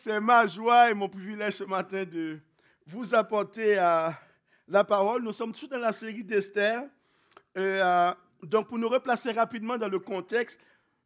[0.00, 2.38] c'est ma joie et mon privilège ce matin de
[2.86, 5.22] vous apporter la parole.
[5.22, 6.88] Nous sommes tous dans la série d'Esther.
[7.58, 10.58] Euh, donc, pour nous replacer rapidement dans le contexte,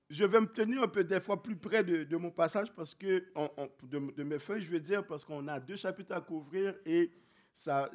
[0.08, 3.24] je vais me tenir un peu des fois plus près de, mon passage parce que,
[3.82, 7.10] de, mes feuilles, je veux dire, parce qu'on a deux chapitres à couvrir et
[7.52, 7.90] ça,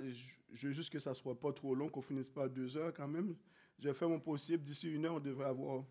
[0.52, 2.94] je, veux juste que ça soit pas trop long, qu'on finisse pas à deux heures
[2.94, 3.38] quand même.
[3.82, 4.64] Je faire mon possible.
[4.64, 5.86] D'ici une heure, on devrait avoir.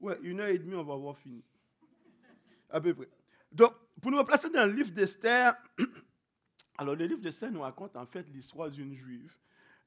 [0.00, 1.44] Ouais, une heure et demie, on va avoir fini.
[2.70, 3.08] À peu près.
[3.52, 5.54] Donc, pour nous replacer dans le livre d'Esther,
[6.78, 9.34] alors le livre d'Esther nous raconte en fait l'histoire d'une juive,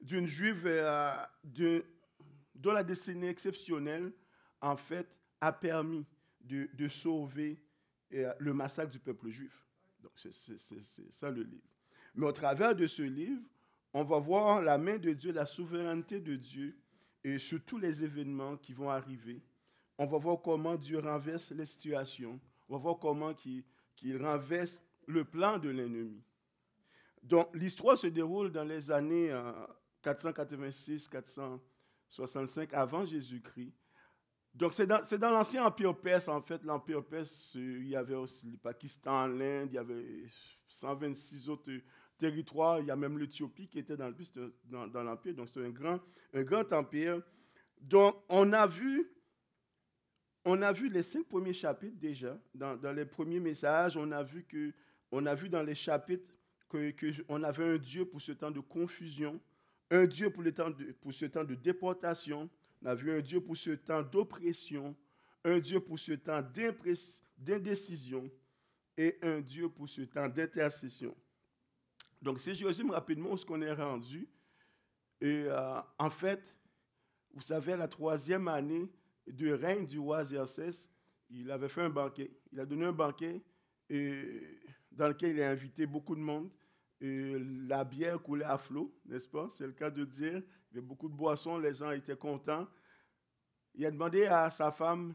[0.00, 1.14] d'une juive euh,
[2.54, 4.12] dont la destinée exceptionnelle,
[4.60, 5.08] en fait,
[5.40, 6.06] a permis
[6.40, 7.58] de, sauver
[8.12, 9.66] euh, le massacre du peuple juif.
[10.00, 10.32] Donc, c'est
[11.10, 11.68] ça le livre.
[12.14, 13.42] Mais au travers de ce livre,
[13.92, 16.76] on va voir la main de Dieu, la souveraineté de Dieu
[17.22, 19.42] et sur tous les événements qui vont arriver.
[19.98, 22.38] On va voir comment Dieu renverse les situations.
[22.68, 23.34] On va voir comment
[24.02, 26.22] il, renverse le plan de l'ennemi.
[27.22, 29.30] Donc, l'histoire se déroule dans les années
[30.02, 31.60] 486-465
[32.60, 33.72] euh, avant Jésus-Christ.
[34.54, 36.62] Donc, c'est dans, l'ancien empire perse, en fait.
[36.64, 40.26] L'empire perse, il y avait aussi le Pakistan, l'Inde, il y avait
[40.68, 41.72] 126 autres
[42.16, 42.78] territoires.
[42.80, 44.12] Il y a même l'Éthiopie qui était dans,
[45.02, 45.34] l'empire.
[45.34, 45.98] Donc, c'était un grand,
[46.32, 47.20] un grand empire.
[47.80, 49.13] Donc, on a vu
[50.44, 52.38] on a vu les cinq premiers chapitres déjà.
[52.54, 54.72] Dans, les premiers messages, on a vu, que,
[55.10, 56.34] on a vu dans les chapitres
[56.68, 59.40] qu'on avait un Dieu pour ce temps de confusion,
[59.90, 62.50] un Dieu pour, le temps de, pour ce temps de déportation,
[62.82, 64.94] on a vu un Dieu pour ce temps d'oppression,
[65.44, 66.42] un Dieu pour ce temps
[67.38, 68.30] d'indécision
[68.96, 71.14] et un Dieu pour ce temps d'intercession.
[72.20, 74.28] Donc, si je résume rapidement ce qu'on est rendu,
[75.20, 76.54] et, euh, en fait,
[77.32, 78.90] vous savez, la troisième année,
[79.26, 80.90] de règne du roi Xerxès,
[81.30, 82.30] il avait fait un banquet.
[82.52, 83.42] Il a donné un banquet
[83.88, 84.42] et,
[84.92, 86.50] dans lequel il a invité beaucoup de monde.
[87.00, 87.36] Et
[87.66, 89.48] la bière coulait à flot, n'est-ce pas?
[89.54, 90.42] C'est le cas de dire.
[90.70, 92.66] Il y avait beaucoup de boissons, les gens étaient contents.
[93.74, 95.14] Il a demandé à sa femme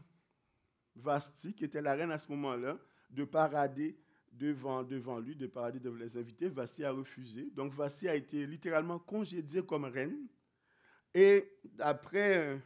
[0.94, 3.98] Vasti, qui était la reine à ce moment-là, de parader
[4.32, 6.48] devant, devant lui, de parader devant les invités.
[6.48, 7.50] Vasti a refusé.
[7.54, 10.26] Donc Vasti a été littéralement congédiée comme reine.
[11.14, 12.60] Et après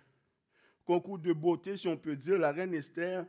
[0.84, 3.26] concours de beauté, si on peut dire, la reine Esther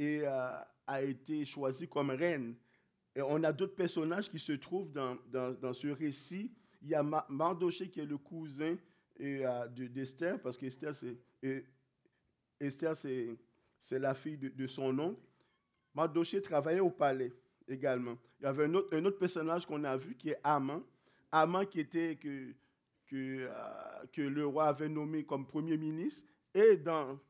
[0.00, 0.50] euh,
[0.86, 2.54] a été choisie comme reine.
[3.14, 6.52] Et on a d'autres personnages qui se trouvent dans, dans, ce récit.
[6.82, 8.76] Il y a Mardoché qui est le cousin
[9.20, 11.16] euh, d'Esther, parce qu'Esther, c'est,
[13.92, 15.20] la fille de, son oncle.
[15.94, 17.32] Mardoché travaillait au palais
[17.66, 18.18] également.
[18.38, 20.82] Il y avait un autre, un autre personnage qu'on a vu qui est Amant.
[21.32, 22.52] Amant qui était que,
[23.06, 27.20] que, euh, que le roi avait nommé comme premier ministre et dans,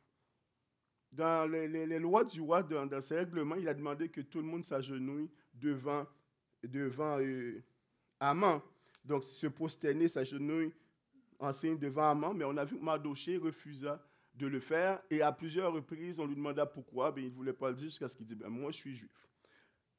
[1.10, 4.64] dans les, lois du roi, dans, ses règlements, il a demandé que tout le monde
[4.64, 6.06] s'agenouille devant,
[6.62, 7.60] devant euh,
[8.20, 8.62] Amman.
[9.04, 10.72] Donc, se prosterner, s'agenouille
[11.41, 12.34] en signe devant Amman.
[12.34, 14.00] Mais on a vu que Mardoché refusa
[14.34, 15.03] de le faire.
[15.10, 17.10] Et à plusieurs reprises, on lui demanda pourquoi.
[17.10, 18.94] Ben, il ne voulait pas le dire jusqu'à ce qu'il dise ben, Moi, je suis
[18.94, 19.28] juif.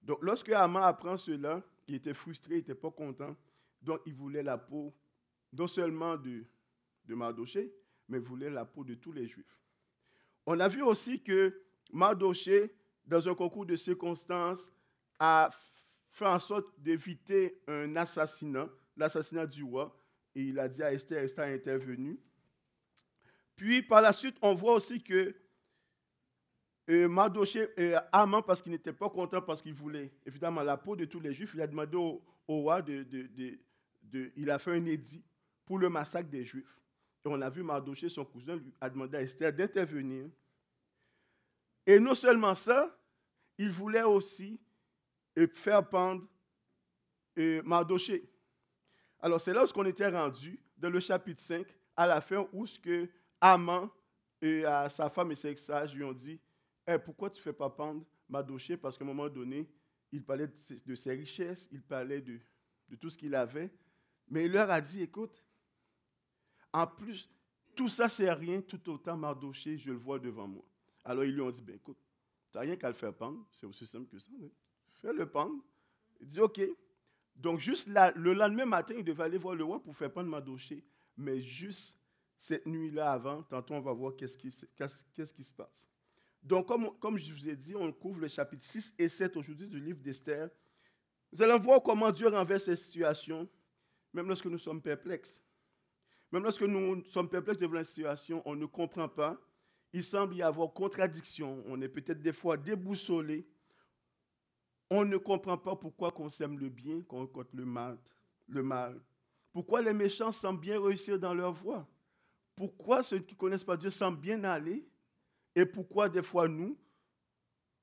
[0.01, 3.35] Donc, lorsque Amman apprend cela, il était frustré, il n'était pas content.
[3.81, 4.95] Donc, il voulait la peau,
[5.51, 6.45] non seulement de,
[7.03, 7.73] de Mardoché,
[8.07, 9.59] mais voulait la peau de tous les Juifs.
[10.45, 12.73] On a vu aussi que Mardoché,
[13.05, 14.71] dans un concours de circonstances,
[15.19, 15.49] a
[16.09, 19.95] fait en sorte d'éviter un assassinat, l'assassinat du roi,
[20.35, 22.19] et il a dit à Esther, Esther est intervenue.
[23.55, 25.35] Puis par la suite, on voit aussi que
[26.89, 30.95] euh, Mardoché, euh, Amant, parce qu'il n'était pas content, parce qu'il voulait évidemment la peau
[30.95, 33.05] de tous les Juifs, il a demandé au, roi de,
[34.37, 35.25] Il a fait un édit
[35.65, 36.79] pour le massacre des Juifs
[37.29, 40.29] on a vu Mardoché, son cousin, lui a demandé à Esther d'intervenir.
[41.85, 42.95] Et non seulement ça,
[43.57, 44.59] il voulait aussi
[45.37, 46.27] euh, faire pendre
[47.37, 48.29] euh, Mardoché.
[49.19, 51.65] Alors c'est là où on était rendu, dans le chapitre 5,
[51.95, 53.89] à la fin, où ce que Amant
[54.41, 56.39] et sa femme et ses sages lui ont dit
[56.87, 59.67] eh, Pourquoi tu ne fais pas pendre Mardoché Parce qu'à un moment donné,
[60.11, 62.39] il parlait de ses richesses, il parlait de
[62.99, 63.71] tout ce qu'il avait.
[64.29, 65.43] Mais il leur a dit Écoute,
[66.77, 67.29] en plus,
[67.75, 70.63] tout ça, c'est rien, tout autant Mardoché, je le vois devant moi.
[71.03, 71.97] Alors ils lui ont dit, ben écoute,
[72.51, 74.31] tu n'as rien qu'à le faire pendre, c'est aussi simple que ça.
[74.93, 75.63] Fais-le pendre.
[76.19, 76.61] Il dit, OK.
[77.35, 80.83] Donc juste le lendemain matin, il devait aller voir le roi pour faire pendre Mardoché.
[81.15, 81.95] Mais juste
[82.37, 85.89] cette nuit-là avant, tantôt on va voir qu'est-ce qui, se passe.
[86.43, 89.79] Donc comme, je vous ai dit, on couvre le chapitre 6 et 7 aujourd'hui du
[89.79, 90.49] livre d'Esther.
[91.31, 93.49] Vous allez voir comment Dieu renverse ces situations,
[94.13, 95.43] même lorsque nous sommes perplexes.
[96.31, 99.39] Même lorsque nous sommes perplexes devant la situation, on ne comprend pas.
[99.93, 101.63] Il semble y avoir contradiction.
[101.67, 103.47] On est peut-être des fois déboussolé.
[104.89, 107.97] on ne comprend pas pourquoi on sème le bien, qu'on récolte le mal,
[108.47, 109.01] le mal.
[109.51, 111.87] Pourquoi les méchants semblent bien réussir dans leur voie?
[112.55, 114.87] Pourquoi ceux qui ne connaissent pas Dieu semblent bien aller?
[115.55, 116.77] Et pourquoi des fois nous,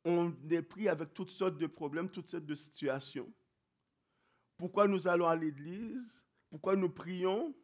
[0.04, 3.32] on est pris avec toutes sortes de problèmes, toutes sortes de situations?
[4.56, 6.22] Pourquoi nous allons à l'église?
[6.50, 7.54] Pourquoi nous prions?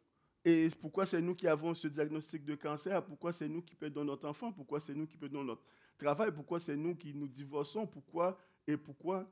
[0.43, 3.03] Et pourquoi c'est nous qui avons ce diagnostic de cancer?
[3.05, 4.51] Pourquoi c'est nous qui perdons notre enfant?
[4.51, 5.63] Pourquoi c'est nous qui perdons notre
[5.97, 6.31] travail?
[6.31, 7.85] Pourquoi c'est nous qui nous divorçons?
[7.85, 9.29] Pourquoi et pourquoi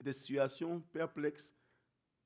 [0.00, 1.54] des situations perplexes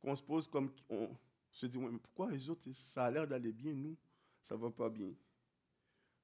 [0.01, 1.09] qu'on se pose comme on
[1.51, 3.97] se dit mais pourquoi les autres ça a l'air d'aller bien nous?
[4.43, 5.13] Ça va pas bien.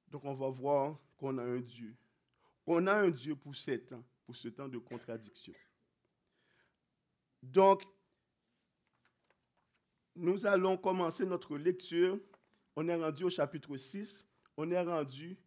[0.09, 1.95] Donc on va voir qu'on a un Dieu.
[2.67, 5.53] On a un Dieu pour ce temps, pour ce temps de contradiction.
[7.41, 7.83] Donc,
[10.15, 12.19] nous allons commencer notre lecture.
[12.75, 14.25] On est rendu au chapitre 6.
[14.57, 15.37] On est rendu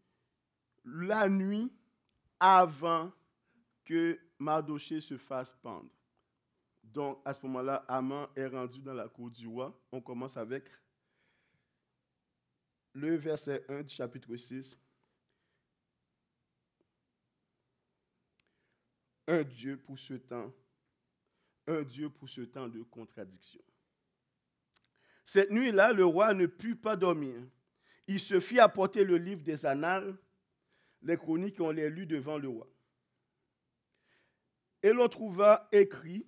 [0.85, 1.73] la nuit
[2.39, 3.13] avant
[3.85, 5.91] que Mardoché se fasse pendre.
[6.83, 9.79] Donc, à ce moment-là, Aman est rendu dans la cour du roi.
[9.91, 10.65] On commence avec
[12.93, 14.77] le verset 1 du chapitre 6.
[19.27, 20.53] un Dieu pour ce temps,
[21.67, 23.63] un Dieu pour ce temps de contradiction.
[25.25, 27.37] Cette nuit-là, le roi ne put pas dormir.
[28.07, 30.17] Il se fit apporter le livre des annales,
[31.03, 32.69] les chroniques, on les lu devant le roi.
[34.83, 36.27] Et l'on trouva écrit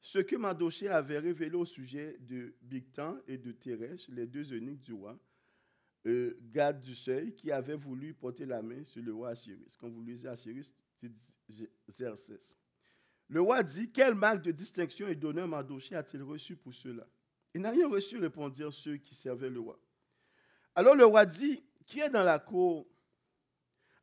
[0.00, 4.82] ce que Madoché avait révélé au sujet de Bigtan et de Thérèche, les deux eunuques
[4.82, 5.18] du roi,
[6.06, 9.76] euh, garde du seuil, qui avaient voulu porter la main sur le roi Assyrus.
[9.76, 10.72] Quand vous lisez Assyrus,
[13.28, 17.08] le roi dit, quelle marque de distinction et d'honneur Mardoché a-t-il reçu pour cela?
[17.56, 19.80] Il n'a rien reçu, répondirent ceux qui servaient le roi.
[20.74, 22.86] Alors le roi dit, qui est dans la cour?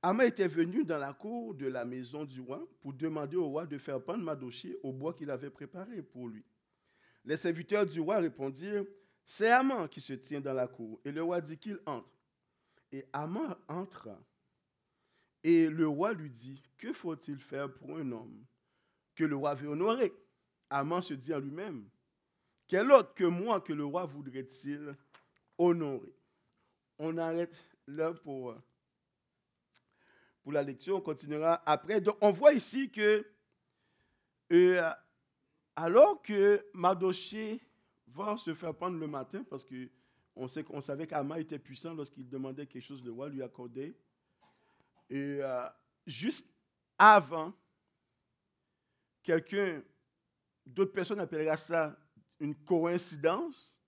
[0.01, 3.67] Ama était venu dans la cour de la maison du roi pour demander au roi
[3.67, 6.43] de faire pendre Mardoché au bois qu'il avait préparé pour lui.
[7.25, 8.85] Les serviteurs du roi répondirent,
[9.23, 10.99] c'est Aman qui se tient dans la cour.
[11.05, 12.09] Et le roi dit qu'il entre.
[12.91, 14.19] Et Aman entra.
[15.43, 18.43] Et le roi lui dit, que faut-il faire pour un homme
[19.13, 20.11] que le roi veut honorer?
[20.71, 21.87] Aman se dit à lui-même,
[22.67, 24.95] quel autre que moi que le roi voudrait-il
[25.57, 26.15] honorer?
[26.97, 27.55] On arrête
[27.87, 28.55] là pour,
[30.41, 32.01] pour la lecture, on continuera après.
[32.01, 33.25] Donc on voit ici que
[34.51, 34.91] euh,
[35.75, 37.59] alors que Mardoché
[38.07, 42.67] va se faire prendre le matin, parce qu'on on savait qu'Aman était puissant lorsqu'il demandait
[42.67, 43.95] quelque chose, le roi lui accordait.
[45.09, 45.67] Et euh,
[46.05, 46.47] juste
[46.97, 47.53] avant,
[49.23, 49.81] quelqu'un,
[50.65, 51.97] d'autres personnes appelleraient ça
[52.43, 53.79] une coïncidence,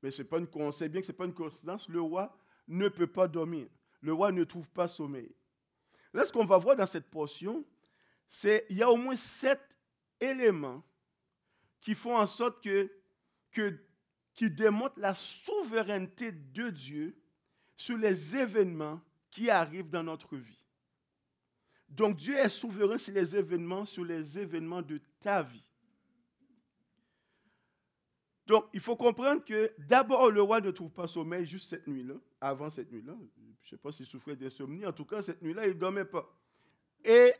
[0.00, 2.36] mais c'est pas une, on sait bien que ce n'est pas une coïncidence, le roi
[2.68, 3.66] ne peut pas dormir.
[4.00, 5.34] Le roi ne trouve pas sommeil.
[6.12, 7.64] Là, ce qu'on va voir dans cette portion,
[8.28, 9.60] c'est qu'il y a au moins sept
[10.20, 10.84] éléments
[11.80, 12.88] qui font en sorte que,
[13.50, 13.76] que
[14.32, 17.16] qui démontrent la souveraineté de Dieu
[17.76, 19.00] sur les événements
[19.30, 20.64] qui arrivent dans notre vie.
[21.88, 25.63] Donc Dieu est souverain sur les événements, sur les événements de ta vie.
[28.46, 32.14] Donc il faut comprendre que d'abord le roi ne trouve pas sommeil juste cette nuit-là,
[32.40, 33.14] avant cette nuit-là.
[33.62, 36.04] Je ne sais pas s'il souffrait d'insomnie, en tout cas cette nuit-là, il ne dormait
[36.04, 36.30] pas.
[37.04, 37.32] Et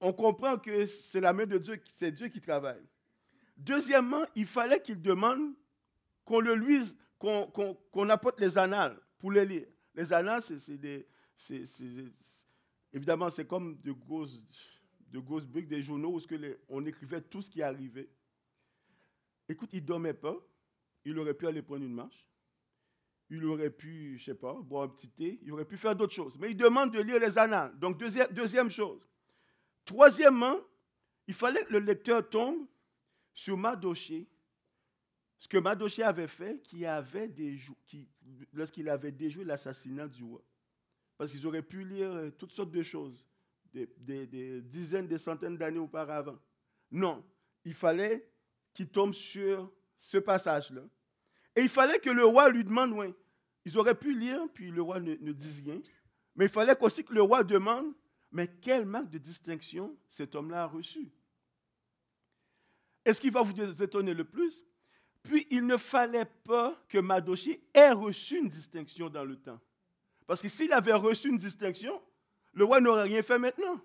[0.00, 2.82] on comprend que c'est la main de Dieu, c'est Dieu qui travaille.
[3.56, 5.54] Deuxièmement, il fallait qu'il demande
[6.24, 9.66] qu'on le luise, qu'on apporte les annales pour les lire.
[9.94, 11.08] Les annales, c'est des,
[12.92, 14.40] Évidemment, c'est comme de grosses,
[15.10, 16.20] de briques, des journaux où
[16.68, 18.08] on écrivait tout ce qui arrivait.
[19.48, 20.36] Écoute, il ne dormait pas.
[21.04, 22.26] Il aurait pu aller prendre une marche.
[23.28, 25.38] Il aurait pu, je ne sais pas, boire un petit thé.
[25.42, 26.38] Il aurait pu faire d'autres choses.
[26.38, 27.76] Mais il demande de lire les annales.
[27.78, 29.08] Donc, deuxième, deuxième chose.
[29.84, 30.58] Troisièmement,
[31.26, 32.66] il fallait que le lecteur tombe
[33.34, 34.28] sur Madoché,
[35.38, 37.32] ce que Madoché avait fait qui avait
[37.86, 38.08] qui,
[38.52, 40.42] lorsqu'il avait déjoué l'assassinat du roi.
[41.18, 43.26] Parce qu'ils auraient pu lire euh, toutes sortes de choses,
[43.72, 46.38] des, dizaines, des centaines d'années auparavant.
[46.90, 47.24] Non,
[47.64, 48.28] il fallait
[48.76, 50.82] qu'il tombe sur ce passage-là.
[51.56, 53.14] Et il fallait que le roi lui demande, oui,
[53.64, 55.80] ils auraient pu lire, puis le roi ne, ne dise rien.
[56.34, 57.94] Mais il fallait aussi que le roi demande,
[58.30, 61.10] mais quelle marque de distinction cet homme-là a reçu?
[63.02, 64.62] Est-ce qu'il va vous étonner le plus?
[65.22, 69.60] Puis il ne fallait pas que Madoshi ait reçu une distinction dans le temps.
[70.26, 72.02] Parce que s'il avait reçu une distinction,
[72.52, 73.80] le roi n'aurait rien fait maintenant.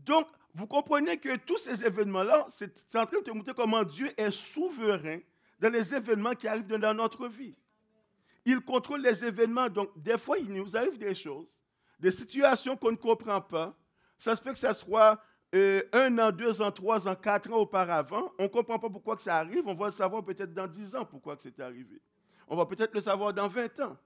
[0.00, 4.12] Donc, vous comprenez que tous ces événements-là, c'est en train de te montrer comment Dieu
[4.16, 5.18] est souverain
[5.58, 7.58] dans les événements qui arrivent dans notre vie.
[8.44, 9.68] Il contrôle les événements.
[9.68, 11.58] Donc, des fois, il nous arrive des choses,
[11.98, 13.74] des situations qu'on ne comprend pas.
[14.18, 15.20] Ça se peut que ce soit
[15.54, 19.16] euh, un an, deux ans, trois ans, quatre ans auparavant, on ne comprend pas pourquoi
[19.16, 19.66] que ça arrive.
[19.66, 22.00] On va le savoir peut-être dans dix ans pourquoi que c'est arrivé.
[22.46, 23.96] On va peut-être le savoir dans vingt ans.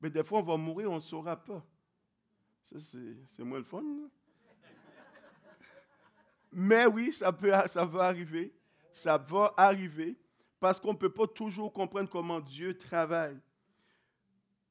[0.00, 1.62] Mais des fois, on va mourir, on ne saura pas.
[2.62, 3.82] Ça, c'est moins le fun.
[6.58, 8.50] Mais oui, ça, peut, ça va arriver.
[8.92, 10.16] Ça va arriver
[10.58, 13.38] parce qu'on ne peut pas toujours comprendre comment Dieu travaille.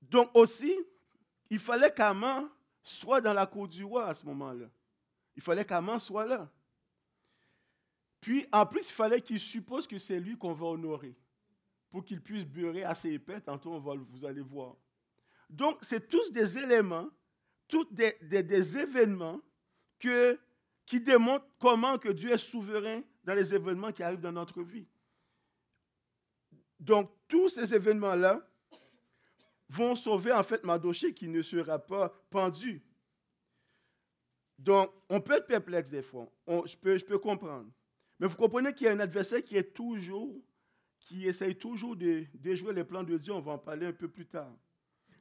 [0.01, 0.75] Donc aussi,
[1.49, 2.49] il fallait qu'Aman
[2.81, 4.65] soit dans la cour du roi à ce moment-là.
[5.35, 6.49] Il fallait qu'Aman soit là.
[8.19, 11.15] Puis, en plus, il fallait qu'il suppose que c'est lui qu'on va honorer
[11.91, 13.39] pour qu'il puisse beurrer assez épais.
[13.39, 14.75] Tantôt, on va, vous allez voir.
[15.47, 17.09] Donc, c'est tous des éléments,
[17.67, 19.39] tous des, des, événements
[19.99, 20.39] que,
[20.85, 24.87] qui démontrent comment que Dieu est souverain dans les événements qui arrivent dans notre vie.
[26.79, 28.47] Donc, tous ces événements-là
[29.69, 32.83] vont sauver en fait Madoché qui ne sera pas pendu.
[34.59, 36.31] Donc, on peut être perplexe des fois.
[36.47, 37.69] je, peux, comprendre.
[38.19, 40.39] Mais vous comprenez qu'il y a un adversaire qui est toujours,
[40.99, 43.33] qui essaye toujours de déjouer les plans de Dieu.
[43.33, 44.53] On va en parler un peu plus tard.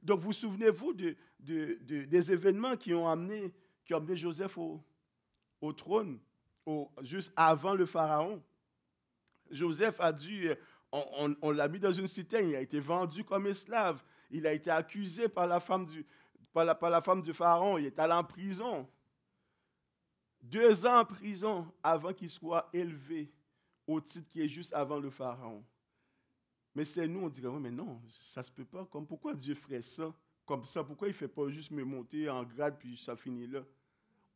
[0.03, 3.53] Donc, vous souvenez-vous de, des événements qui ont amené,
[3.85, 4.85] qui ont amené Joseph au,
[5.73, 6.19] trône,
[7.03, 8.43] juste avant le Pharaon.
[9.51, 10.51] Joseph a dû,
[10.93, 14.71] on, l'a mis dans une citerne, il a été vendu comme esclave, il a été
[14.71, 16.07] accusé par la femme du,
[16.53, 18.89] par la, par la femme du Pharaon, il est allé en prison.
[20.41, 23.33] Deux ans en prison avant qu'il soit élevé
[23.87, 25.65] au titre qui est juste avant le Pharaon.
[26.75, 28.85] Mais c'est nous, on dirait, mais non, ça se peut pas.
[28.87, 30.13] Comme pourquoi Dieu ferait ça?
[30.45, 30.83] Comme ça?
[30.83, 33.61] Pourquoi il ne fait pas juste me monter en grade puis ça finit là?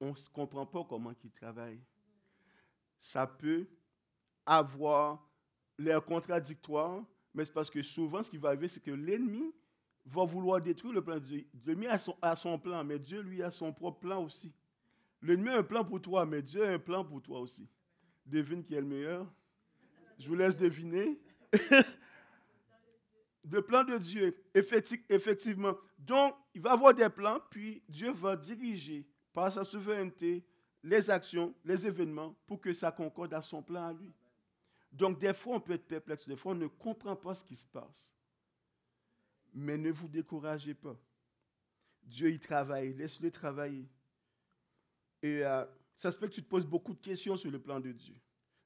[0.01, 1.81] On ne comprend pas comment il travaille.
[3.01, 3.67] Ça peut
[4.47, 5.29] avoir
[5.79, 9.53] l'air contradictoire, mais c'est parce que souvent, ce qui va arriver, c'est que l'ennemi
[10.05, 11.47] va vouloir détruire le plan de Dieu.
[11.67, 14.53] L'ennemi a son, a son plan, mais Dieu, lui, a son propre plan aussi.
[15.21, 17.69] L'ennemi a un plan pour toi, mais Dieu a un plan pour toi aussi.
[18.25, 19.27] Devine qui est le meilleur.
[20.19, 21.21] Je vous laisse deviner.
[23.51, 25.77] le plan de Dieu, effectivement.
[25.99, 30.45] Donc, il va avoir des plans, puis Dieu va diriger par sa souveraineté
[30.83, 34.13] les actions, les événements, pour que ça concorde à son plan à lui.
[34.93, 37.57] Donc, des fois, on peut être perplexe, des fois, on ne comprend pas ce qui
[37.57, 38.15] se passe.
[39.53, 40.97] Mais ne vous découragez pas.
[42.03, 43.87] Dieu y travaille, laisse-le travailler.
[45.23, 47.81] Et euh, ça se fait que tu te poses beaucoup de questions sur le plan
[47.81, 48.15] de Dieu.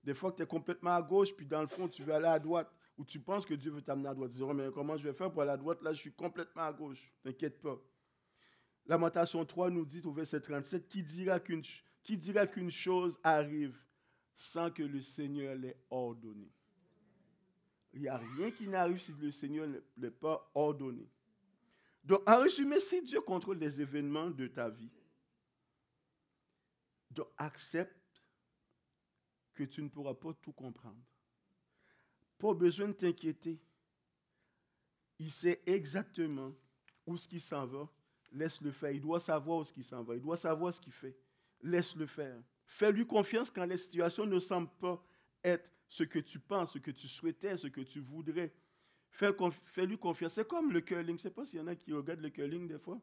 [0.04, 2.38] Des fois, tu es complètement à gauche, puis dans le fond, tu veux aller à
[2.38, 4.30] droite, ou tu penses que Dieu veut t'amener à droite.
[4.32, 5.82] Tu dis, oh, mais comment je vais faire pour aller à droite?
[5.82, 7.12] Là, je suis complètement à gauche.
[7.22, 7.80] T'inquiète pas.
[8.86, 13.78] Lamentation 3 nous dit au verset 37, qui dira qu'une, chose arrive
[14.34, 16.50] sans que le Seigneur l'ait ordonné?
[17.92, 21.08] Il n'y a rien qui n'arrive si le Seigneur ne l'ait pas ordonné.
[22.02, 24.90] Donc, en résumé, si Dieu contrôle les événements de ta vie,
[27.10, 28.22] donc, accepte
[29.54, 30.98] que tu ne pourras pas tout comprendre.
[32.38, 33.60] Pas besoin de t'inquiéter.
[35.18, 36.52] Il sait exactement
[37.06, 37.88] où ce qui s'en va.
[38.32, 38.90] Laisse-le faire.
[38.90, 40.14] Il doit savoir où ce s'en va.
[40.14, 41.16] Il doit savoir ce qu'il fait.
[41.62, 42.42] Laisse-le faire.
[42.66, 45.02] Fais-lui confiance quand les situations ne semblent pas
[45.44, 48.52] être ce que tu penses, ce que tu souhaitais, ce que tu voudrais.
[49.10, 50.34] Fais-lui confiance.
[50.34, 51.08] C'est comme le curling.
[51.08, 52.98] Je ne sais pas s'il y en a qui regardent le curling des fois.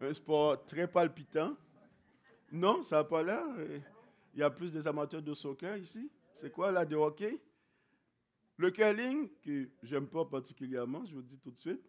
[0.00, 1.56] Un sport très palpitant.
[2.52, 3.44] Non, ça n'a pas l'air.
[4.34, 6.08] Il y a plus des amateurs de soccer ici.
[6.34, 7.40] C'est quoi là, de hockey?
[8.58, 11.82] Le curling, que j'aime pas particulièrement, je vous le dis tout de suite.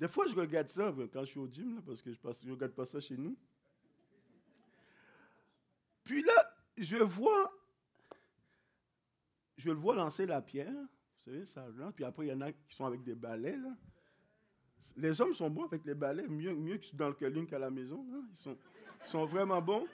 [0.00, 2.72] Des fois, je regarde ça quand je suis au gym, parce que je ne regarde
[2.72, 3.36] pas ça chez nous.
[6.02, 7.52] Puis là, je vois,
[9.58, 10.72] je le vois lancer la pierre.
[10.72, 11.92] Vous savez, ça lance.
[11.94, 13.58] Puis après, il y en a qui sont avec des balais.
[13.58, 13.76] Là.
[14.96, 17.70] Les hommes sont bons avec les balais, mieux, mieux que dans le curling qu'à la
[17.70, 18.02] maison.
[18.30, 18.56] Ils sont,
[19.04, 19.86] sont vraiment bons.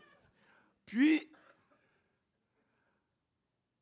[0.85, 1.29] Puis,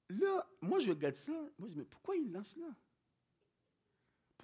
[0.09, 1.33] là, moi, je regarde ça.
[1.59, 2.69] Moi, je dis, mais pourquoi il lance là?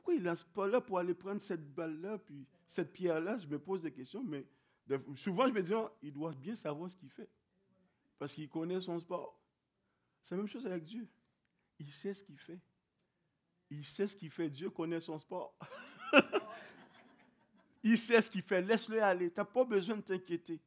[0.01, 3.37] Pourquoi il ne lance pas là pour aller prendre cette balle-là, puis cette pierre-là?
[3.37, 4.47] Je me pose des questions, mais
[5.15, 7.29] souvent, je me dis, oh, il doit bien savoir ce qu'il fait.
[8.19, 9.39] Parce qu'il connaît son sport.
[10.23, 11.07] C'est la même chose avec Dieu.
[11.79, 12.59] Il sait ce qu'il fait.
[13.69, 14.49] Il sait ce qu'il fait.
[14.49, 15.55] Dieu connaît son sport.
[17.83, 18.63] il sait ce qu'il fait.
[18.63, 19.31] Laisse-le aller.
[19.31, 20.63] Tu n'as pas besoin de t'inquiéter.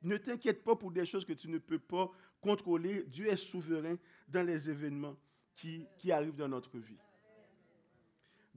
[0.00, 2.08] Ne t'inquiète pas pour des choses que tu ne peux pas
[2.40, 3.02] contrôler.
[3.02, 3.96] Dieu est souverain
[4.28, 5.16] dans les événements
[5.56, 6.98] qui, qui arrivent dans notre vie.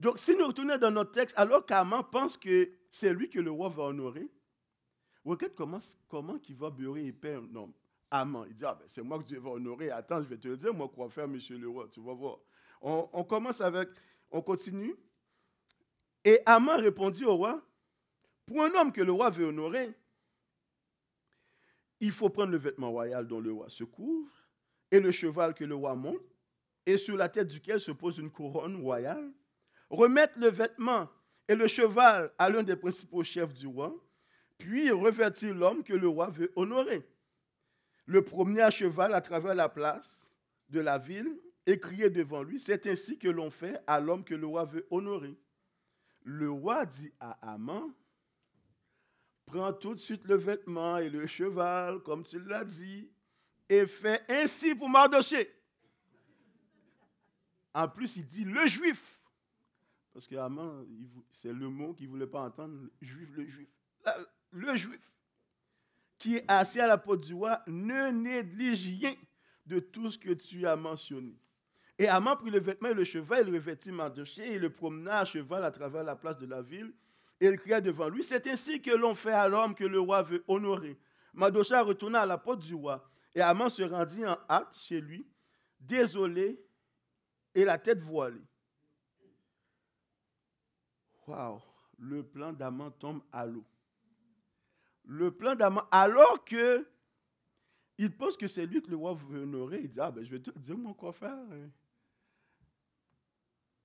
[0.00, 3.50] Donc, si nous retournons dans notre texte, alors qu'Aman pense que c'est lui que le
[3.50, 4.28] roi va honorer,
[5.24, 5.78] regarde comment,
[6.08, 7.46] comment il va beurrer et perdre.
[7.52, 7.72] Non,
[8.10, 8.46] Aman.
[8.48, 9.90] Il dit, ah, ben, c'est moi que Dieu va honorer.
[9.90, 11.86] Attends, je vais te le dire, moi, quoi faire, monsieur le roi.
[11.90, 12.38] Tu vas voir.
[12.80, 13.90] On, on commence avec,
[14.30, 14.96] on continue.
[16.24, 17.62] Et Aman répondit au roi,
[18.46, 19.94] pour un homme que le roi veut honorer,
[22.00, 24.32] il faut prendre le vêtement royal dont le roi se couvre,
[24.90, 26.20] et le cheval que le roi monte,
[26.86, 29.30] et sur la tête duquel se pose une couronne royale,
[29.90, 31.08] remettre le vêtement
[31.48, 33.94] et le cheval à l'un des principaux chefs du roi,
[34.56, 37.06] puis revêtir l'homme que le roi veut honorer.
[38.06, 40.34] Le promener à cheval à travers la place
[40.68, 44.34] de la ville et crier devant lui, c'est ainsi que l'on fait à l'homme que
[44.34, 45.36] le roi veut honorer.
[46.22, 47.92] Le roi dit à Haman,
[49.46, 53.10] prends tout de suite le vêtement et le cheval, comme tu l'as dit,
[53.68, 55.50] et fais ainsi pour Mardoché.
[57.72, 59.19] En plus, il dit le juif.
[60.12, 60.86] Parce que Haman,
[61.30, 63.68] c'est le mot qu'il ne voulait pas entendre, juif, le juif.
[64.50, 65.12] Le juif
[66.20, 69.14] qui est assis à la porte du roi ne néglige rien
[69.66, 71.34] de tout ce que tu as mentionné.
[71.98, 75.24] Et Haman prit le vêtement et le cheval, il revêtit Mardoché et le promena à
[75.24, 76.92] cheval à travers la place de la ville.
[77.40, 80.22] Et il cria devant lui, c'est ainsi que l'on fait à l'homme que le roi
[80.22, 80.98] veut honorer.
[81.32, 85.26] Mardoché retourna à la porte du roi et Haman se rendit en hâte chez lui,
[85.78, 86.62] désolé
[87.54, 88.42] et la tête voilée.
[91.30, 91.60] Waouh,
[91.98, 93.64] le plan d'Aman tombe à l'eau.
[95.04, 96.86] Le plan d'Aman, alors que
[97.98, 100.30] il pense que c'est lui que le roi veut honorer, il dit Ah ben je
[100.30, 101.38] vais te dire mon quoi faire.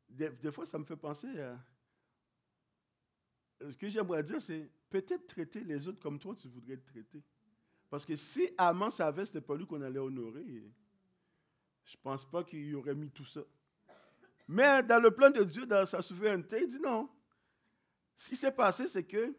[0.10, 1.60] Des, fois, ça me fait penser à.
[3.70, 7.22] Ce que j'aimerais dire, c'est peut-être traiter les autres comme toi, tu voudrais être traité.
[7.90, 10.44] Parce que si Amant savait ce n'était pas lui qu'on allait honorer,
[11.84, 13.42] je ne pense pas qu'il aurait mis tout ça.
[14.48, 17.10] Mais dans le plan de Dieu, dans sa souveraineté, il dit non.
[18.18, 19.36] Ce qui s'est passé, c'est que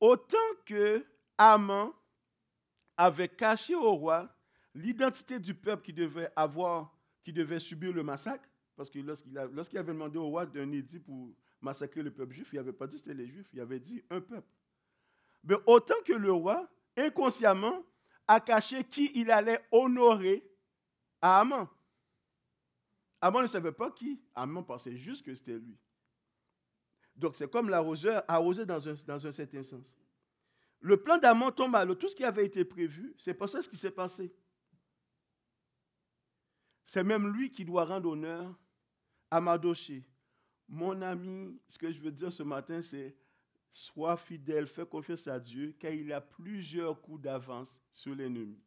[0.00, 1.04] autant que
[1.36, 1.94] Amant
[2.96, 4.28] avait caché au roi
[4.74, 9.92] l'identité du peuple qui devait avoir, qui devait subir le massacre, parce que lorsqu'il avait
[9.92, 11.30] demandé au roi d'un édit pour
[11.60, 14.20] massacrer le peuple juif, il n'avait pas dit c'était les juifs, il avait dit un
[14.20, 14.48] peuple.
[15.44, 17.82] Mais autant que le roi, inconsciemment,
[18.26, 20.44] a caché qui il allait honorer
[21.20, 21.68] à Amon.
[23.20, 24.20] Amon ne savait pas qui.
[24.34, 25.76] Amon pensait juste que c'était lui.
[27.16, 29.98] Donc c'est comme l'arroseur arrosé dans un, dans un certain sens.
[30.80, 31.96] Le plan d'Amon tombe à l'eau.
[31.96, 34.32] Tout ce qui avait été prévu, c'est pas ça ce qui s'est passé.
[36.86, 38.56] C'est même lui qui doit rendre honneur
[39.30, 40.06] à Madoché.
[40.68, 43.16] Mon ami, ce que je veux dire ce matin, c'est
[43.72, 48.58] sois fidèle, fais confiance à Dieu, car il a plusieurs coups d'avance sur l'ennemi.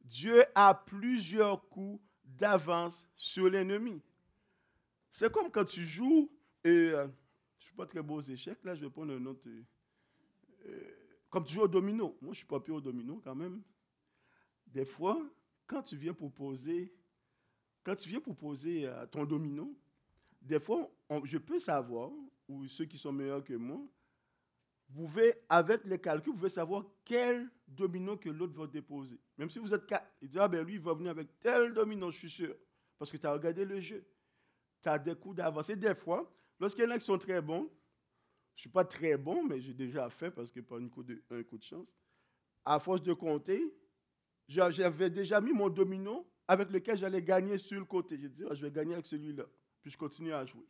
[0.00, 2.02] Dieu a plusieurs coups
[2.36, 4.00] d'avance sur l'ennemi.
[5.10, 6.30] C'est comme quand tu joues,
[6.64, 7.06] et euh,
[7.58, 9.48] je ne suis pas très beau aux échecs, là je vais prendre un autre.
[9.48, 9.64] Euh,
[10.66, 10.90] euh,
[11.30, 12.06] comme tu joues au domino.
[12.06, 13.62] Moi, je ne suis pas pire au domino quand même.
[14.66, 15.20] Des fois,
[15.66, 16.94] quand tu viens pour poser,
[17.82, 19.76] quand tu viens pour poser ton domino,
[20.40, 20.90] des fois,
[21.24, 22.10] je peux savoir,
[22.48, 23.80] ou ceux qui sont meilleurs que moi,
[24.90, 29.20] vous pouvez, avec les calculs, vous pouvez savoir quel domino que l'autre va déposer.
[29.36, 31.74] Même si vous êtes quatre, il dit, ah ben lui, il va venir avec tel
[31.74, 32.54] domino, je suis sûr.
[32.98, 34.04] Parce que tu as regardé le jeu.
[34.82, 35.68] Tu as des coups d'avance.
[35.70, 37.70] Et des fois, lorsqu'il y en a qui sont très bons,
[38.54, 41.02] je ne suis pas très bon, mais j'ai déjà fait parce que pas un coup
[41.04, 41.22] de
[41.60, 41.86] chance.
[42.64, 43.62] À force de compter,
[44.48, 48.18] j'avais déjà mis mon domino avec lequel j'allais gagner sur le côté.
[48.18, 49.44] J'ai dit, ah, je vais gagner avec celui-là.
[49.82, 50.66] Puis je continue à jouer.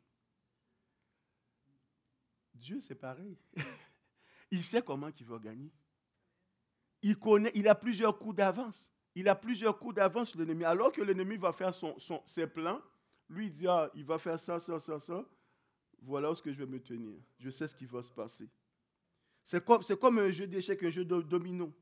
[2.52, 3.38] Dieu, c'est pareil.
[4.50, 5.70] il sait comment il va gagner.
[7.02, 8.92] Il connaît, il a plusieurs coups d'avance.
[9.14, 10.64] Il a plusieurs coups d'avance l'ennemi.
[10.64, 12.80] Alors que l'ennemi va faire son, ses plans,
[13.28, 15.24] lui il dit, ah, il va faire ça, ça, ça, ça.
[16.00, 17.18] Voilà où je vais me tenir.
[17.38, 18.48] Je sais ce qui va se passer.
[19.44, 21.72] C'est comme, comme un jeu d'échecs, un jeu de domino.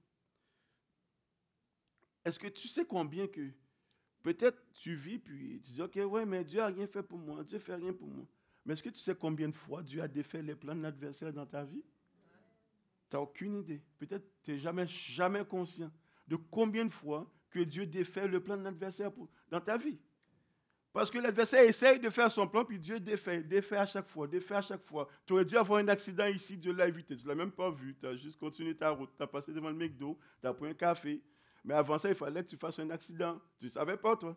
[2.25, 3.51] Est-ce que tu sais combien que
[4.23, 7.45] peut-être tu vis puis tu dis, OK, ouais, mais Dieu n'a rien fait pour moi,
[7.45, 8.27] Dieu ne fait rien pour moi.
[8.65, 11.33] Mais est-ce que tu sais combien de fois Dieu a défait les plans de l'adversaire
[11.33, 11.85] dans ta vie?
[13.11, 13.83] Tu n'as aucune idée.
[13.99, 15.91] Peut-être tu n'es jamais, jamais conscient
[16.27, 19.11] de combien de fois que Dieu défait le plan de l'adversaire
[19.51, 19.99] dans ta vie.
[20.93, 24.27] Parce que l'adversaire essaye de faire son plan, puis Dieu défait, défait à chaque fois,
[24.27, 25.07] défait à chaque fois.
[25.27, 27.15] Tu aurais dû avoir un accident ici, Dieu l'a évité.
[27.15, 27.95] Tu ne l'as même pas vu.
[28.01, 29.11] Tu as juste continué ta route.
[29.15, 31.23] Tu as passé devant le McDo, tu as pris un café.
[31.63, 33.39] Mais avant ça, il fallait que tu fasses un accident.
[33.59, 34.35] Tu ne savais pas, toi.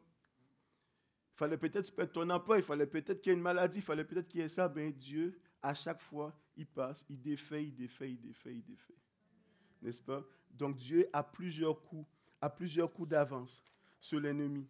[1.36, 3.78] Il fallait peut-être que perdes ton emploi, il fallait peut-être qu'il y ait une maladie,
[3.78, 4.68] il fallait peut-être qu'il y ait ça.
[4.68, 8.98] Ben Dieu, à chaque fois, il passe, il défait, il défait, il défait, il défait.
[9.82, 10.24] N'est-ce pas?
[10.52, 12.06] Donc Dieu a plusieurs coups,
[12.42, 13.64] a plusieurs coups d'avance
[14.02, 14.68] sur l'ennemi.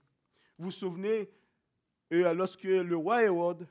[0.57, 1.31] Vous vous souvenez,
[2.13, 3.67] euh, lorsque le roi Hérode,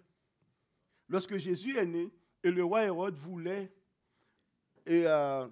[1.09, 3.73] lorsque Jésus est né, et le roi Hérode voulait,
[4.85, 5.47] et, euh,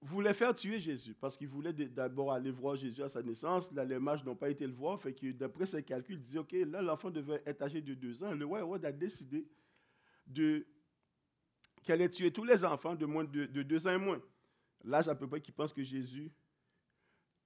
[0.00, 3.70] voulait faire tuer Jésus parce qu'il voulait d'abord aller voir Jésus à sa naissance.
[3.72, 4.98] Là, les mages n'ont pas été le voir.
[4.98, 8.22] Fait que d'après ses calculs, il disait Ok, là, l'enfant devait être âgé de deux
[8.22, 8.32] ans.
[8.32, 9.46] Le roi Hérode a décidé
[10.26, 10.66] de,
[11.82, 14.20] qui allait tuer tous les enfants de moins de, deux ans et moins.
[14.82, 16.30] L'âge à peu près qui pense que Jésus,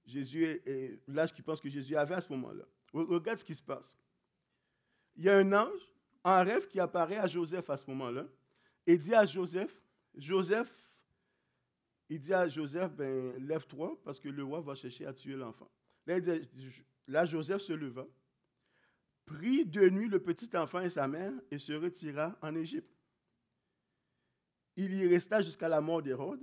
[0.05, 2.63] Jésus est, l'âge qui pense que Jésus avait à ce moment-là.
[2.93, 3.97] Regarde ce qui se passe.
[5.15, 5.91] Il y a un ange
[6.23, 8.25] en rêve qui apparaît à Joseph à ce moment-là
[8.87, 9.81] et dit à Joseph,
[10.15, 10.73] Joseph,
[12.09, 15.69] il dit à Joseph, ben, lève-toi parce que le roi va chercher à tuer l'enfant.
[17.07, 18.07] Là, Joseph se leva,
[19.29, 22.89] prit de nuit le petit enfant et sa mère et se retira en Égypte.
[24.75, 26.41] Il y resta jusqu'à la mort d'Hérode.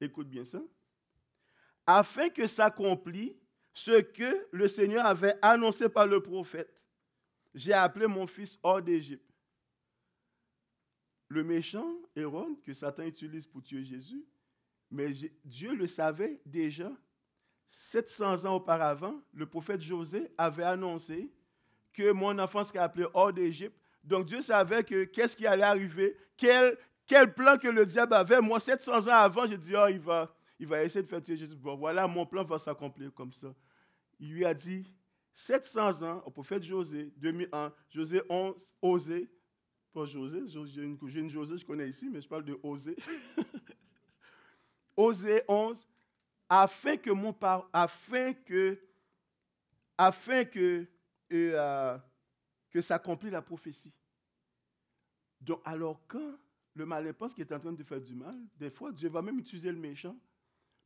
[0.00, 0.62] Écoute bien ça.
[1.86, 3.34] Afin que s'accomplisse
[3.74, 6.80] ce que le Seigneur avait annoncé par le prophète.
[7.54, 9.30] J'ai appelé mon fils hors d'Égypte.
[11.28, 14.24] Le méchant Hérode que Satan utilise pour tuer Jésus,
[14.90, 15.12] mais
[15.44, 16.90] Dieu le savait déjà.
[17.70, 21.30] 700 ans auparavant, le prophète José avait annoncé
[21.94, 23.76] que mon enfant serait appelé hors d'Égypte.
[24.02, 26.76] Donc Dieu savait que qu'est-ce qui allait arriver, quel,
[27.06, 28.40] quel plan que le diable avait.
[28.40, 31.36] Moi, 700 ans avant, j'ai dit, oh, il va, il va essayer de faire tuer
[31.36, 31.56] Jésus.
[31.56, 33.54] Bon, voilà, mon plan va s'accomplir comme ça.
[34.20, 34.92] Il lui a dit,
[35.34, 39.30] 700 ans au prophète José, 2001, José 11, Osé,
[39.92, 42.96] pas José, j'ai une, une José, je connais ici, mais je parle de Osé.
[44.96, 45.86] Osée 11,
[46.48, 48.78] afin que mon par, afin que,
[49.96, 50.86] afin que,
[51.34, 51.98] euh,
[52.70, 53.92] que s'accomplit la prophétie.
[55.40, 56.38] Donc, alors quand
[56.74, 59.22] le malin pense qu'il est en train de faire du mal, des fois, Dieu va
[59.22, 60.16] même utiliser le méchant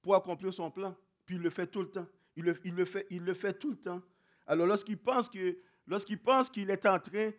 [0.02, 0.96] pour accomplir son plan.
[1.24, 2.06] Puis il le fait tout le temps.
[2.36, 4.02] Il le, il le fait, il le fait tout le temps.
[4.46, 7.32] Alors, lorsqu'il pense que, lorsqu'il pense qu'il est en train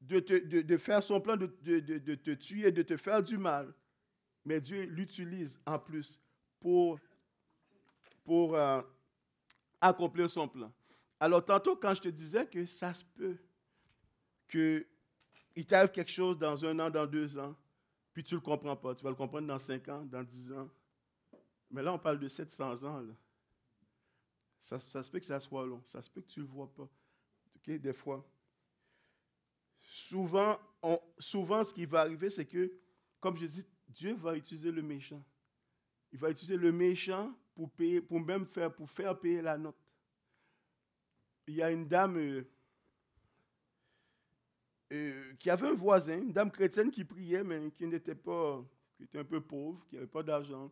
[0.00, 3.72] de, de, faire son plan de, de, te tuer, de te faire du mal,
[4.44, 6.18] mais Dieu l'utilise en plus
[6.58, 6.98] pour,
[8.24, 8.80] pour euh,
[9.80, 10.72] accomplir son plan.
[11.20, 13.36] Alors, tantôt, quand je te disais que ça se peut
[14.48, 17.54] qu'il t'arrive quelque chose dans un an, dans deux ans,
[18.12, 18.94] puis tu ne le comprends pas.
[18.94, 20.68] Tu vas le comprendre dans cinq ans, dans dix ans.
[21.70, 23.00] Mais là, on parle de 700 ans.
[23.00, 23.14] Là.
[24.60, 25.80] Ça, se peut que ça soit long.
[25.84, 26.88] Ça se peut que tu ne le vois pas.
[27.66, 28.26] Des fois.
[29.82, 30.58] Souvent,
[31.18, 32.72] souvent, ce qui va arriver, c'est que,
[33.20, 35.22] comme je dis, Dieu va utiliser le méchant.
[36.12, 39.76] Il va utiliser le méchant pour, payer, pour même faire, pour faire payer la note.
[41.50, 42.44] Il y a une dame euh,
[44.92, 48.64] euh, qui avait un voisin, une dame chrétienne qui priait, mais qui n'était pas,
[48.96, 50.70] qui était un peu pauvre, qui n'avait pas d'argent.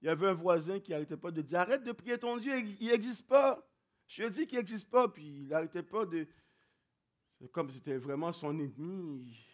[0.00, 2.56] Il y avait un voisin qui n'arrêtait pas de dire Arrête de prier ton Dieu,
[2.78, 3.68] il n'existe pas.
[4.06, 5.08] Je dis qu'il n'existe pas.
[5.08, 6.28] Puis il n'arrêtait pas de.
[7.40, 9.44] C'est comme c'était vraiment son ennemi.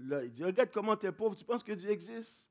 [0.00, 2.50] Là, il dit Regarde comment tu es pauvre, tu penses que Dieu existe?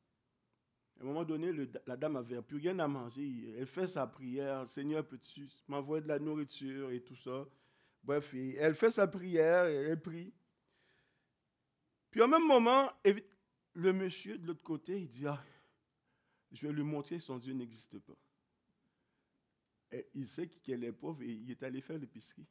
[1.04, 1.52] À un moment donné,
[1.86, 3.54] la dame n'avait plus rien à manger.
[3.58, 7.46] Elle fait sa prière Seigneur, peux-tu m'envoyer de la nourriture et tout ça
[8.02, 10.34] Bref, elle fait sa prière, elle prie.
[12.10, 12.90] Puis au même moment,
[13.74, 15.44] le monsieur de l'autre côté, il dit Ah,
[16.54, 18.16] je vais lui montrer que son Dieu n'existe pas.
[19.92, 22.48] Et il sait qu'elle est pauvre et il est allé faire l'épicerie.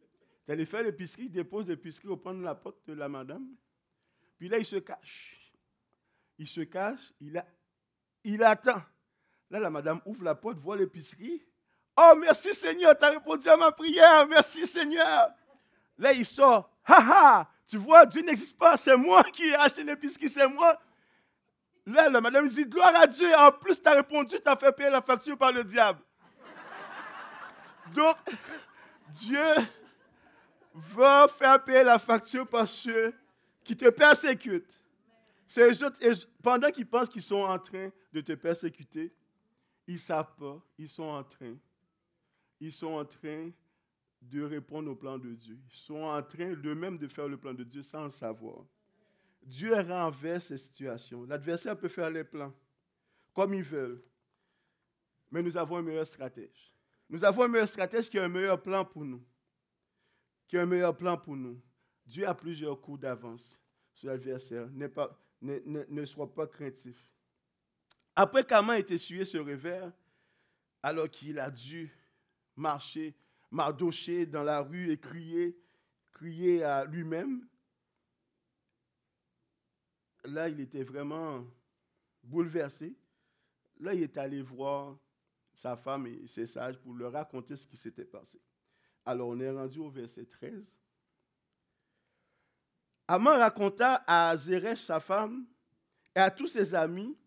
[0.00, 3.54] Il est allé faire l'épicerie, il dépose l'épicerie au de la porte de la madame.
[4.38, 5.52] Puis là, il se cache.
[6.36, 7.46] Il se cache, il, a,
[8.24, 8.82] il attend.
[9.50, 11.42] Là, la madame ouvre la porte, voit l'épicerie.
[11.96, 14.26] Oh, merci Seigneur, tu as répondu à ma prière.
[14.26, 15.30] Merci Seigneur.
[15.98, 16.70] Là, il sort.
[16.86, 18.76] Ha ha, tu vois, Dieu n'existe pas.
[18.76, 20.80] C'est moi qui ai acheté l'épicerie, c'est moi.
[21.86, 23.30] Là, la madame dit Gloire à Dieu.
[23.36, 26.00] En plus, tu as répondu, tu as fait payer la facture par le diable.
[27.92, 28.16] Donc,
[29.08, 29.54] Dieu
[30.74, 33.12] va faire payer la facture par ceux
[33.64, 34.79] qui te persécutent.
[36.42, 39.12] Pendant qu'ils pensent qu'ils sont en train de te persécuter,
[39.86, 41.56] ils ne savent pas, ils sont en train.
[42.60, 43.50] Ils sont en train
[44.20, 45.58] de répondre au plan de Dieu.
[45.68, 48.64] Ils sont en train d'eux-mêmes de faire le plan de Dieu sans le savoir.
[49.42, 51.24] Dieu renverse ces situations.
[51.24, 52.52] L'adversaire peut faire les plans
[53.32, 54.04] comme il veut.
[55.30, 56.72] Mais nous avons un meilleur stratège.
[57.08, 59.24] Nous avons un meilleur stratège qui a un meilleur plan pour nous.
[60.46, 61.60] Qui a un meilleur plan pour nous.
[62.04, 63.58] Dieu a plusieurs coups d'avance
[63.94, 64.68] sur l'adversaire.
[65.42, 67.02] Ne, ne, sois pas craintif.
[68.14, 69.90] Après qu'Aman ait essuyé ce revers,
[70.82, 71.90] alors qu'il a dû
[72.56, 73.14] marcher,
[73.50, 75.56] mardocher dans la rue et crier,
[76.12, 77.46] crier à lui-même,
[80.24, 81.46] là, il était vraiment
[82.22, 82.94] bouleversé.
[83.78, 84.98] Là, il est allé voir
[85.54, 88.40] sa femme et ses sages pour leur raconter ce qui s'était passé.
[89.04, 90.74] Alors, on est rendu au verset 13.
[93.12, 95.44] Aman raconta à Zeresh, sa femme,
[96.14, 97.18] et à tous ses amis,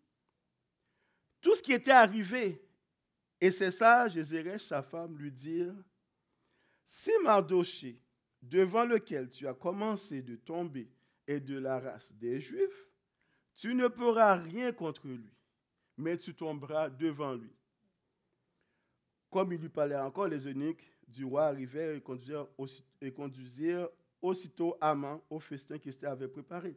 [1.41, 2.65] tout ce qui était arrivé.
[3.41, 5.75] Et ses sages et Zeresh, sa femme, lui dirent,
[6.85, 8.01] si Mardoché,
[8.41, 10.89] devant lequel tu as commencé de tomber,
[11.27, 12.87] est de la race des Juifs,
[13.57, 15.33] tu ne pourras rien contre lui,
[15.97, 17.53] mais tu tomberas devant lui.
[19.29, 22.47] Comme il lui parlait encore, les eunuques du roi arrivèrent et conduisirent,
[23.01, 23.89] et conduisirent
[24.23, 26.75] aussitôt Haman au festin qu'Esther avait préparé.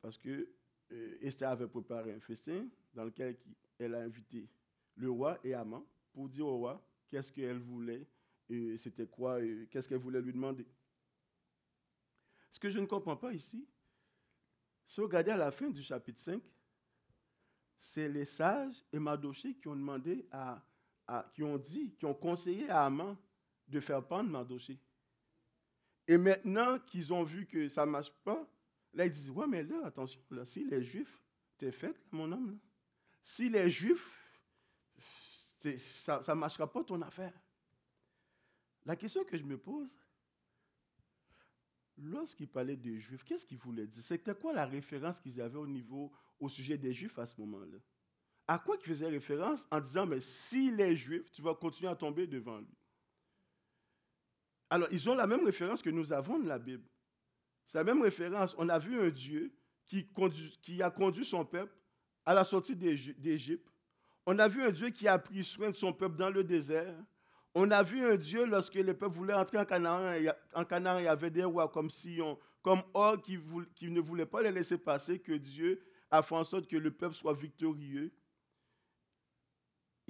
[0.00, 0.48] Parce que
[0.92, 3.36] euh, Esther avait préparé un festin dans lequel
[3.78, 4.48] elle a invité
[4.94, 8.06] le roi et Haman pour dire au roi qu'est-ce qu'elle voulait,
[8.76, 9.38] c'était quoi,
[9.70, 10.66] qu'est-ce qu'elle voulait lui demander.
[12.50, 13.66] Ce que je ne comprends pas ici,
[14.86, 16.42] si vous regardez à la fin du chapitre 5,
[17.80, 20.62] c'est les sages et Madoché qui ont demandé à,
[21.34, 23.16] qui ont dit, qui ont conseillé à Haman
[23.66, 24.78] de faire pendre Madoché.
[26.08, 28.46] Et maintenant qu'ils ont vu que ça ne marche pas,
[28.92, 31.22] là ils disent, ouais mais là, attention, là, si les Juifs,
[31.58, 32.58] t'es fait, mon homme,
[33.22, 34.18] si les Juifs,
[35.60, 37.32] ça ne marchera pas ton affaire.
[38.84, 39.96] La question que je me pose,
[41.96, 44.02] lorsqu'il parlait des Juifs, qu'est-ce qu'il voulait dire?
[44.02, 47.78] C'était quoi la référence qu'ils avaient au niveau, au sujet des Juifs à ce moment-là?
[48.48, 51.94] À quoi ils faisaient référence en disant, mais si les Juifs, tu vas continuer à
[51.94, 52.76] tomber devant lui?
[54.72, 56.88] Alors, ils ont la même référence que nous avons de la Bible.
[57.66, 58.54] C'est la même référence.
[58.56, 59.52] On a vu un Dieu
[59.86, 60.08] qui,
[60.82, 61.74] a conduit son peuple
[62.24, 63.68] à la sortie d'Égypte.
[64.24, 66.94] On a vu un Dieu qui a pris soin de son peuple dans le désert.
[67.54, 70.10] On a vu un Dieu lorsque les peuples voulaient entrer en Canaan,
[70.54, 73.38] en Canaan il y avait des rois comme Sion, comme Or qui,
[73.74, 76.90] qui, ne voulaient pas les laisser passer, que Dieu a fait en sorte que le
[76.90, 78.10] peuple soit victorieux.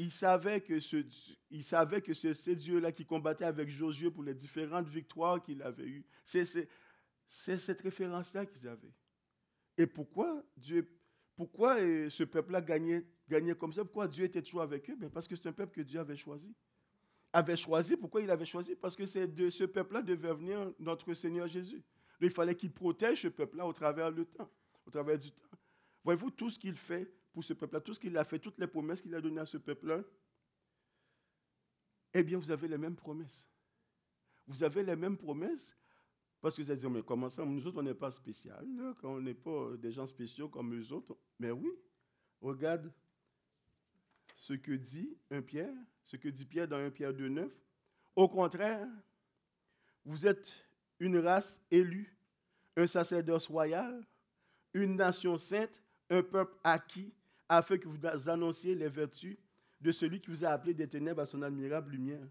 [0.03, 0.97] Il savait que ce,
[1.49, 5.63] il savait que c'est ce Dieu-là qui combattait avec Josué pour les différentes victoires qu'il
[5.63, 6.05] avait eues.
[6.25, 6.45] C'est
[7.29, 8.93] cette référence-là qu'ils avaient.
[9.79, 10.89] Et pourquoi Dieu,
[11.37, 13.85] pourquoi euh, ce peuple-là gagnait, gagnait comme ça?
[13.85, 14.97] Pourquoi Dieu était toujours avec eux?
[14.97, 16.53] Ben Parce que c'est un peuple que Dieu avait choisi
[17.33, 17.97] avait choisi.
[17.97, 18.75] Pourquoi il avait choisi?
[18.75, 21.83] Parce que c'est de ce peuple-là devait venir notre Seigneur Jésus.
[22.21, 24.51] il fallait qu'il protège ce peuple-là au travers du temps.
[24.85, 25.49] Au travers du temps.
[26.05, 27.11] Voyez-vous tout ce qu'il fait?
[27.33, 29.47] Pour ce peuple-là, tout ce qu'il a fait, toutes les promesses qu'il a données à
[29.47, 30.03] ce peuple-là
[32.15, 33.47] Eh bien, vous avez les mêmes promesses.
[34.47, 35.75] Vous avez les mêmes promesses
[36.43, 37.45] parce que vous allez dire, mais comment ça?
[37.45, 38.67] Nous autres, on n'est pas spécial,
[39.05, 41.17] on n'est pas des gens spéciaux comme eux autres.
[41.39, 41.71] Mais oui,
[42.41, 42.93] regarde
[44.35, 47.49] ce que dit un Pierre, ce que dit Pierre dans 1 Pierre 2.9.
[48.17, 48.89] Au contraire,
[50.05, 50.67] vous êtes
[50.99, 52.13] une race élue,
[52.77, 54.05] un sacerdoce royal,
[54.75, 57.15] une nation sainte, un peuple acquis,
[57.57, 59.37] afin que vous annonciez les vertus
[59.81, 62.27] de celui qui vous a appelé des ténèbres à son admirable lumière.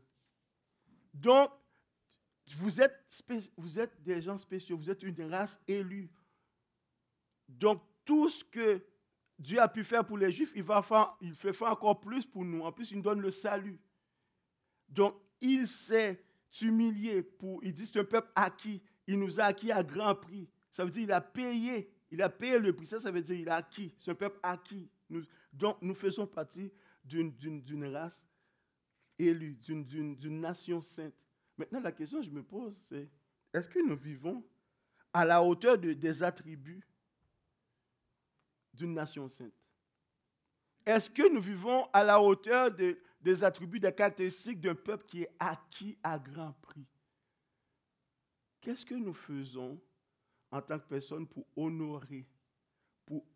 [1.13, 1.51] Donc,
[2.55, 2.97] vous êtes,
[3.55, 6.10] vous êtes des gens spéciaux, vous êtes une race élue.
[7.47, 8.84] Donc, tout ce que
[9.38, 12.25] Dieu a pu faire pour les Juifs, il, va faire, il fait faire encore plus
[12.25, 12.62] pour nous.
[12.63, 13.79] En plus, il nous donne le salut.
[14.89, 16.23] Donc, il s'est
[16.62, 17.63] humilié pour.
[17.63, 18.81] Il dit c'est un peuple acquis.
[19.05, 20.49] Il nous a acquis à grand prix.
[20.71, 21.91] Ça veut dire qu'il a payé.
[22.10, 22.88] Il a payé le prix.
[22.88, 23.93] Ça, ça veut dire qu'il a acquis.
[23.97, 24.89] C'est un peuple acquis.
[25.52, 26.71] Donc, nous faisons partie
[27.04, 28.21] d'une race
[29.17, 31.13] élue, d'une nation sainte.
[31.58, 33.10] Maintenant, la question que je me pose, c'est
[33.54, 34.43] est-ce que nous vivons
[35.13, 36.86] à la hauteur de, des attributs
[38.74, 39.54] d'une nation sainte?
[40.86, 45.36] Est-ce que nous vivons à la hauteur des attributs, des caractéristiques d'un peuple qui est
[45.38, 46.88] acquis à grand prix?
[48.62, 49.80] Qu'est-ce que nous faisons
[50.52, 52.26] en tant que personne pour honorer,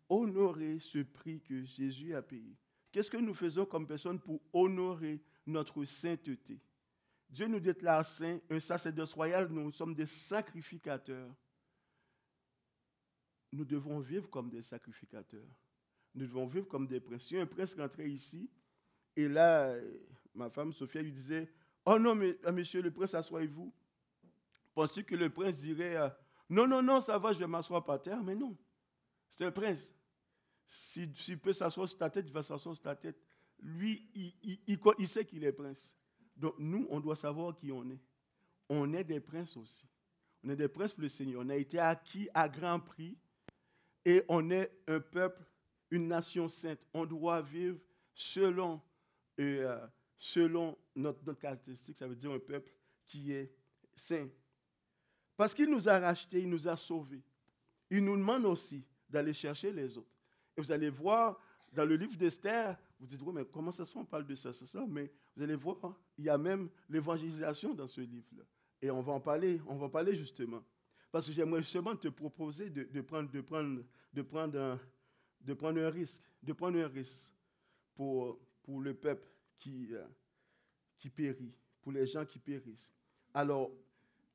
[0.08, 2.56] honorer ce prix que Jésus a payé
[2.92, 6.60] Qu'est-ce que nous faisons comme personne pour honorer notre sainteté?
[7.28, 11.34] Dieu nous déclare saint, un sacerdoce royal, nous sommes des sacrificateurs
[13.56, 15.48] nous devons vivre comme des sacrificateurs.
[16.14, 17.24] Nous devons vivre comme des princes.
[17.24, 18.50] Si un prince rentrait ici,
[19.16, 19.74] et là,
[20.34, 21.50] ma femme Sophia lui disait,
[21.84, 23.72] oh non, ah, monsieur le prince, asseyez-vous.
[24.74, 26.08] Penses-tu que le prince dirait, euh,
[26.50, 28.56] non, non, non, ça va, je vais m'asseoir par terre, mais non.
[29.28, 29.92] C'est un prince.
[30.66, 33.18] S'il si, peut s'asseoir sur ta tête, il va s'asseoir sur ta tête.
[33.60, 35.96] Lui, il, il sait qu'il est prince.
[36.36, 38.00] Donc nous, on doit savoir qui on est.
[38.68, 39.86] On est des princes aussi.
[40.44, 41.42] On est des princes pour le Seigneur.
[41.44, 43.16] On a été acquis à grand prix
[44.04, 45.44] et on est un peuple,
[45.90, 46.78] une nation sainte.
[46.92, 47.78] On doit vivre
[48.14, 48.80] selon,
[49.40, 51.98] euh, selon notre, notre, caractéristique.
[51.98, 52.70] Ça veut dire un peuple
[53.06, 53.52] qui est
[53.94, 54.28] saint.
[55.36, 57.22] Parce qu'il nous a rachetés, il nous a sauvés.
[57.90, 60.15] Il nous demande aussi d'aller chercher les autres.
[60.56, 61.38] Et vous allez voir
[61.72, 64.34] dans le livre d'Esther, vous dites, oui, mais comment ça se fait, on parle de
[64.34, 65.76] ça, c'est ça, mais vous allez voir,
[66.16, 68.44] il y a même l'évangélisation dans ce livre-là.
[68.80, 70.62] Et on va en parler, on va en parler justement.
[71.12, 74.80] Parce que j'aimerais justement te proposer de, prendre, de, prendre, de, prendre un,
[75.40, 77.30] de prendre un risque, de prendre un risque
[77.94, 80.04] pour, pour le peuple qui, euh,
[80.98, 82.92] qui périt, pour les gens qui périssent.
[83.32, 83.70] Alors,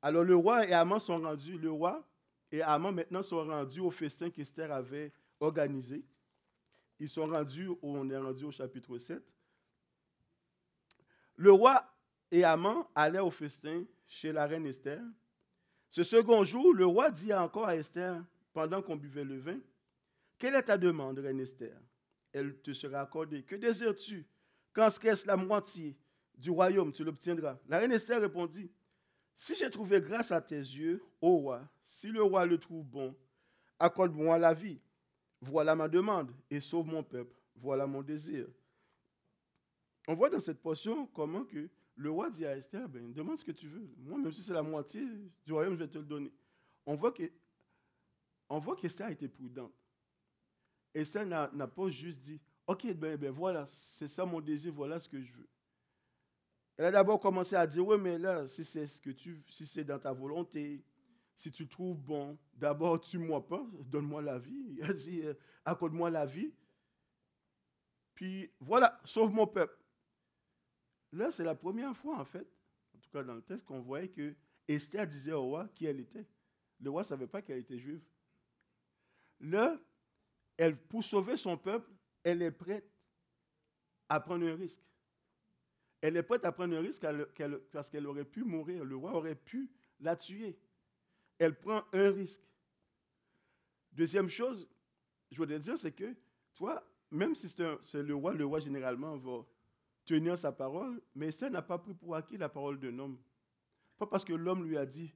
[0.00, 2.04] Alors le roi et Amand sont rendus, le roi
[2.50, 6.04] et Amand maintenant sont rendus au festin qu'Esther avait organisé.
[7.02, 9.20] Ils sont rendus, au chapitre 7.
[11.34, 11.84] Le roi
[12.30, 15.02] et Amand allaient au festin chez la reine Esther.
[15.90, 19.58] Ce second jour, le roi dit encore à Esther, pendant qu'on buvait le vin,
[20.38, 21.76] Quelle est ta demande, reine Esther?
[22.32, 23.42] Elle te sera accordée.
[23.42, 24.24] Que désires-tu?
[24.72, 25.98] Quand ce la moitié
[26.38, 27.58] du royaume, tu l'obtiendras?
[27.66, 28.70] La reine Esther répondit,
[29.34, 33.12] Si j'ai trouvé grâce à tes yeux, ô roi, si le roi le trouve bon,
[33.80, 34.80] accorde-moi la vie.
[35.42, 37.36] Voilà ma demande et sauve mon peuple.
[37.56, 38.46] Voilà mon désir.
[40.06, 43.44] On voit dans cette portion comment que le roi dit à Esther, ben, demande ce
[43.44, 43.90] que tu veux.
[43.98, 45.02] Moi, même si c'est la moitié
[45.44, 46.32] du royaume, je vais te le donner.
[46.86, 47.24] On voit que,
[48.48, 49.74] on voit qu'Esther a été prudente.
[50.94, 55.08] Esther n'a pas juste dit, ok, ben, ben voilà, c'est ça mon désir, voilà ce
[55.08, 55.48] que je veux.
[56.76, 59.66] Elle a d'abord commencé à dire, oui, mais là, si c'est ce que tu, si
[59.66, 60.84] c'est dans ta volonté,
[61.42, 64.64] si tu trouves bon, d'abord tue-moi pas, donne-moi la vie.
[64.78, 66.54] Il a dit, euh, accorde-moi la vie.
[68.14, 69.76] Puis voilà, sauve mon peuple.
[71.10, 72.46] Là, c'est la première fois, en fait,
[72.94, 74.36] en tout cas dans le texte, qu'on voyait que
[74.68, 76.26] Esther disait au roi qui elle était.
[76.78, 78.04] Le roi ne savait pas qu'elle était juive.
[79.40, 79.76] Là,
[80.56, 81.90] elle, pour sauver son peuple,
[82.22, 82.88] elle est prête
[84.08, 84.82] à prendre un risque.
[86.00, 87.04] Elle est prête à prendre un risque
[87.72, 88.84] parce qu'elle aurait pu mourir.
[88.84, 90.56] Le roi aurait pu la tuer.
[91.38, 92.42] Elle prend un risque.
[93.92, 94.68] Deuxième chose,
[95.30, 96.14] je voudrais dire, c'est que,
[96.54, 99.44] toi, même si c'est le roi, le roi généralement va
[100.04, 103.18] tenir sa parole, mais ça n'a pas pris pour acquis la parole d'un homme.
[103.98, 105.14] Pas parce que l'homme lui a dit,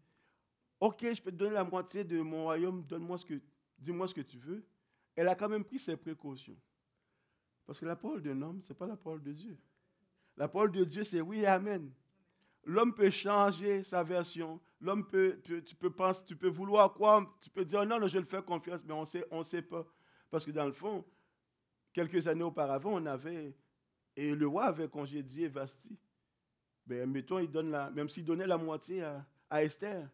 [0.81, 3.40] OK, je peux te donner la moitié de mon royaume, donne-moi ce que,
[3.79, 4.64] dis-moi ce que tu veux.
[5.14, 6.57] Elle a quand même pris ses précautions.
[7.64, 9.59] Parce que la parole d'un homme, ce n'est pas la parole de Dieu.
[10.37, 11.90] La parole de Dieu, c'est oui amen.
[12.66, 14.61] L'homme peut changer sa version.
[14.81, 18.18] L'homme peut, tu peux penser, tu peux vouloir quoi, tu peux dire non, non, je
[18.18, 19.87] le fais confiance, mais on sait, ne on sait pas.
[20.31, 21.05] Parce que dans le fond,
[21.92, 23.57] quelques années auparavant, on avait
[24.16, 25.96] et le roi avait congédié Vasti.
[26.87, 29.02] Ben, mettons, il donne la, même s'il donnait la moitié
[29.48, 30.09] à, Esther,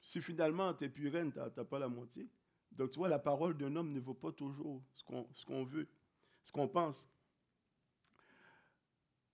[0.00, 2.28] si finalement tu n'es plus tu n'as pas la moitié.
[2.72, 5.88] Donc tu vois, la parole d'un homme ne vaut pas toujours ce qu'on veut,
[6.42, 7.08] ce qu'on pense.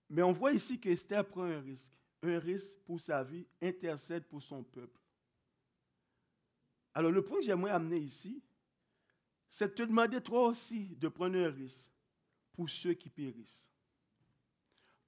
[0.08, 4.42] Mais on voit ici qu'Esther prend un risque, un risque pour sa vie, intercède pour
[4.42, 5.00] son peuple.
[6.94, 8.42] Alors le point que j'aimerais amener ici,
[9.48, 11.90] c'est de te demander toi aussi de prendre un risque
[12.52, 13.68] pour ceux qui périssent.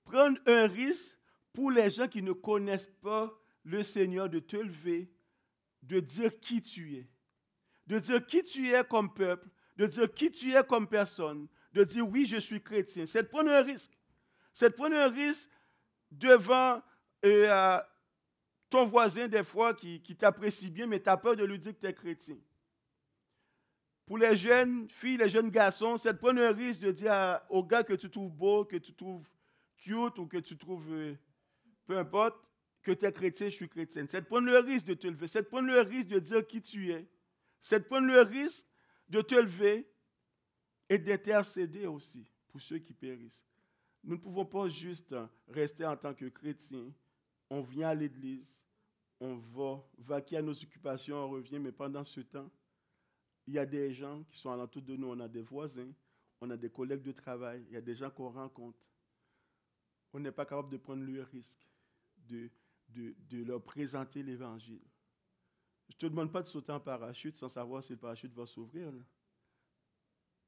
[0.04, 1.16] Prendre un risque
[1.52, 3.32] pour les gens qui ne connaissent pas
[3.64, 5.12] le Seigneur, de te lever,
[5.82, 7.08] de dire qui tu es,
[7.86, 11.84] de dire qui tu es comme peuple, de dire qui tu es comme personne, de
[11.84, 13.06] dire oui, je suis chrétien.
[13.06, 13.96] C'est de prendre un risque.
[14.52, 15.48] C'est de prendre un risque
[16.10, 16.82] devant
[17.24, 17.80] euh,
[18.68, 21.80] ton voisin des fois qui, t'apprécie bien, mais tu as peur de lui dire que
[21.80, 22.36] tu es chrétien.
[24.06, 27.62] Pour les jeunes filles, les jeunes garçons, c'est de prendre un risque de dire au
[27.62, 29.28] gars que tu trouves beau, que tu trouves
[29.76, 31.14] cute ou que tu trouves, euh,
[31.86, 32.36] peu importe,
[32.82, 34.08] que tu es chrétien, je suis chrétienne.
[34.08, 35.28] C'est de prendre le risque de te lever.
[35.28, 37.06] C'est de prendre le risque de dire qui tu es.
[37.60, 38.66] C'est de prendre le risque
[39.08, 39.88] de te lever
[40.88, 43.46] et d'intercéder aussi pour ceux qui périssent.
[44.04, 45.14] Nous ne pouvons pas juste
[45.48, 46.92] rester en tant que chrétiens.
[47.54, 48.66] On vient à l'église,
[49.20, 52.50] on va vaquer à nos occupations, on revient, mais pendant ce temps,
[53.46, 55.92] il y a des gens qui sont alentour de nous, on a des voisins,
[56.40, 58.78] on a des collègues de travail, il y a des gens qu'on rencontre.
[60.14, 61.68] On n'est pas capable de prendre le risque
[62.26, 62.50] de,
[62.88, 64.80] de, leur présenter l'Évangile.
[65.90, 68.46] Je ne te demande pas de sauter en parachute sans savoir si le parachute va
[68.46, 68.90] s'ouvrir.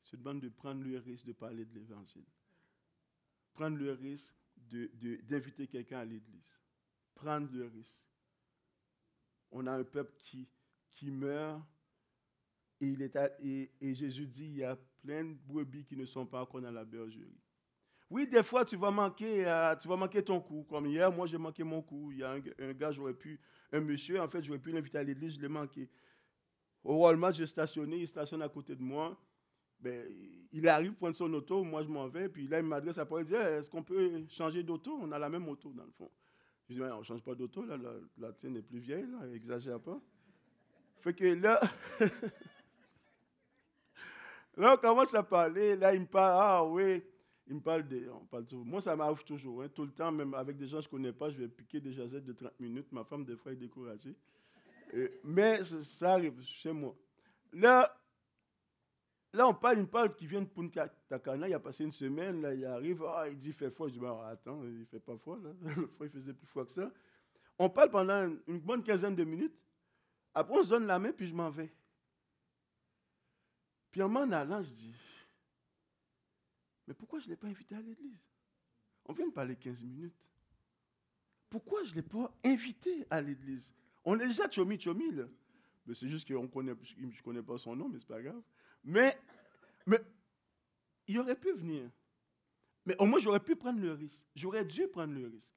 [0.04, 2.24] Je te demande de prendre le risque de parler de l'Évangile.
[3.52, 6.63] Prendre le risque d'inviter quelqu'un à l'Église.
[7.24, 8.02] Prendre le risque.
[9.50, 10.46] On a un peuple qui,
[10.94, 11.62] qui meurt
[12.82, 13.16] et, il est
[13.80, 16.70] et, Jésus dit, il y a plein de brebis qui ne sont pas encore dans
[16.70, 17.40] la bergerie.
[18.10, 20.66] Oui, des fois, tu vas manquer, euh, tu vas manquer ton coup.
[20.68, 22.12] Comme hier, moi, j'ai manqué mon coup.
[22.12, 23.40] Il y a un, gars, j'aurais pu,
[23.72, 25.88] un monsieur, en fait, j'aurais pu l'inviter à l'église, je l'ai manqué.
[26.82, 29.18] Au Walmart, j'ai stationné, il stationne à côté de moi.
[29.80, 30.06] Ben,
[30.52, 33.24] il arrive prendre son auto, moi je m'en vais, puis là il m'adresse à il
[33.24, 34.98] dit Est-ce qu'on peut changer d'auto?
[35.00, 36.10] On a la même auto dans le fond.
[36.68, 37.76] Je dis On ne change pas d'auto, là,
[38.18, 40.00] la, tienne est plus vieille, là, exagère pas.
[41.00, 41.60] Fait que là,
[44.56, 45.76] Là, on commence à parler.
[45.76, 46.38] Là, il me parle.
[46.40, 47.02] Ah oui.
[47.46, 48.08] Il me parle de.
[48.10, 48.46] On parle.
[48.52, 49.62] Moi, ça m'arrive toujours.
[49.62, 49.68] Hein.
[49.68, 51.80] Tout le temps, même avec des gens que je ne connais pas, je vais piquer
[51.80, 52.90] des jazettes de 30 minutes.
[52.92, 54.14] Ma femme, des fois, est découragée.
[55.24, 56.94] mais ça arrive chez moi.
[57.52, 57.94] Là,
[59.34, 61.48] là, on parle, me parle qui vient de Punta Cana.
[61.48, 62.40] Il a passé une semaine.
[62.40, 63.04] Là, il arrive.
[63.04, 63.88] Ah, il dit fait froid.
[63.88, 65.38] Je dis ben, attends, il ne fait pas froid.
[65.38, 65.50] Là.
[66.00, 66.90] il faisait plus froid que ça.
[67.58, 69.56] On parle pendant une bonne quinzaine de minutes.
[70.34, 71.72] Après, on se donne la main, puis je m'en vais.
[73.92, 74.94] Puis en m'en allant, je dis,
[76.86, 78.18] mais pourquoi je ne l'ai pas invité à l'église?
[79.04, 80.14] On vient de parler 15 minutes.
[81.48, 83.72] Pourquoi je ne l'ai pas invité à l'église?
[84.04, 85.24] On est déjà chomi chomi, là.
[85.86, 88.22] Mais c'est juste que connaît, je ne connais pas son nom, mais ce n'est pas
[88.22, 88.42] grave.
[88.84, 89.18] Mais,
[89.86, 89.98] mais
[91.06, 91.90] il aurait pu venir.
[92.86, 94.26] Mais au moins, j'aurais pu prendre le risque.
[94.34, 95.56] J'aurais dû prendre le risque.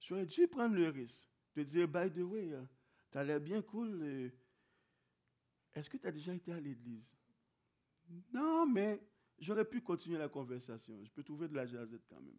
[0.00, 2.64] J'aurais dû prendre le risque de dire, by the way, euh,
[3.12, 4.02] tu as l'air bien cool.
[4.02, 4.30] Euh,
[5.74, 7.16] est-ce que tu as déjà été à l'église?
[8.32, 9.00] Non, mais
[9.38, 11.02] j'aurais pu continuer la conversation.
[11.04, 12.38] Je peux trouver de la jazette quand même.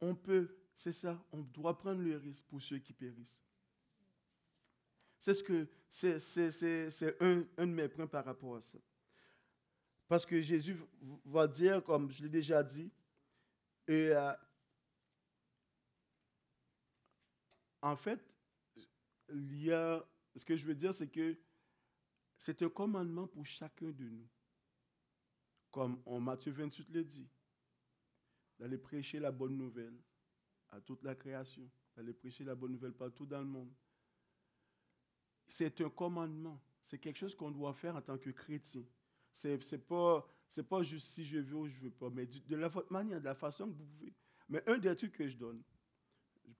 [0.00, 3.45] On peut, c'est ça, on doit prendre le risque pour ceux qui périssent.
[5.26, 8.78] C'est ce que c'est un, un de mes points par rapport à ça.
[10.06, 10.76] Parce que Jésus
[11.24, 12.92] va dire, comme je l'ai déjà dit,
[13.88, 14.32] et euh,
[17.82, 18.20] en fait,
[19.30, 20.06] il y a,
[20.36, 21.36] ce que je veux dire, c'est que
[22.38, 24.28] c'est un commandement pour chacun de nous.
[25.72, 27.28] Comme en Matthieu 28 le dit,
[28.60, 30.00] d'aller prêcher la bonne nouvelle
[30.68, 33.74] à toute la création, d'aller prêcher la bonne nouvelle partout dans le monde.
[35.46, 38.84] C'est un commandement, c'est quelque chose qu'on doit faire en tant que chrétien.
[39.32, 42.68] Ce n'est pas, juste si je veux ou je ne veux pas, mais de la
[42.68, 44.12] votre manière, de la façon que vous pouvez.
[44.48, 45.62] Mais un des trucs que je donne,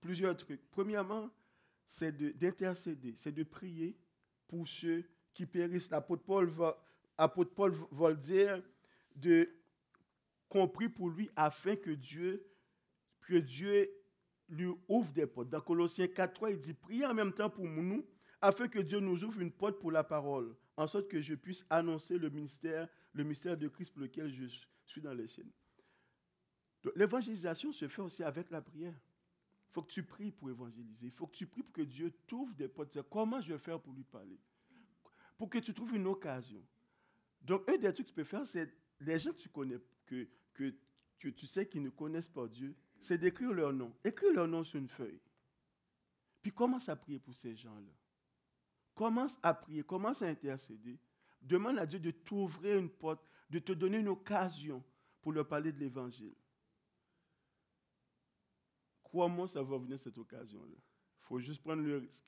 [0.01, 0.61] plusieurs trucs.
[0.71, 1.31] Premièrement,
[1.89, 3.97] c'est d'intercéder, c'est de prier
[4.49, 5.91] pour ceux qui périssent.
[5.91, 6.77] L'apôtre Paul va,
[7.19, 8.63] le dire,
[9.15, 9.49] de
[10.49, 12.45] compris pour lui afin que Dieu,
[13.23, 13.91] que Dieu
[14.49, 15.49] lui ouvre des portes.
[15.49, 18.05] Dans Colossiens 4.3, il dit, priez en même temps pour nous,
[18.41, 21.65] afin que Dieu nous ouvre une porte pour la parole en sorte que je puisse
[21.71, 24.45] annoncer le ministère, le mystère de Christ pour lequel je
[24.85, 25.51] suis dans les chaînes.
[26.95, 28.95] L'évangélisation se fait aussi avec la prière.
[29.69, 31.07] Il faut que tu pries pour évangéliser.
[31.07, 33.03] Il faut que tu pries pour que Dieu t'ouvre des portes.
[33.11, 34.39] Comment je vais faire pour lui parler?
[35.37, 36.63] Pour que tu trouves une occasion.
[37.43, 40.27] Donc, un des trucs que tu peux faire, c'est les gens que tu connais, que,
[40.55, 43.95] que, tu sais qu'ils ne connaissent pas Dieu, c'est d'écrire leur nom.
[44.05, 45.21] Écris leur nom sur une feuille.
[46.43, 47.93] Puis commence à prier pour ces gens-là.
[48.97, 50.99] Commence à prier, commence à intercéder.
[51.43, 54.83] Demande à Dieu de t'ouvrir une porte, de te donner une occasion
[55.21, 56.35] pour leur parler de l'Évangile.
[59.03, 60.77] Crois-moi, ça va venir cette occasion-là.
[60.77, 62.27] Il faut juste prendre le risque.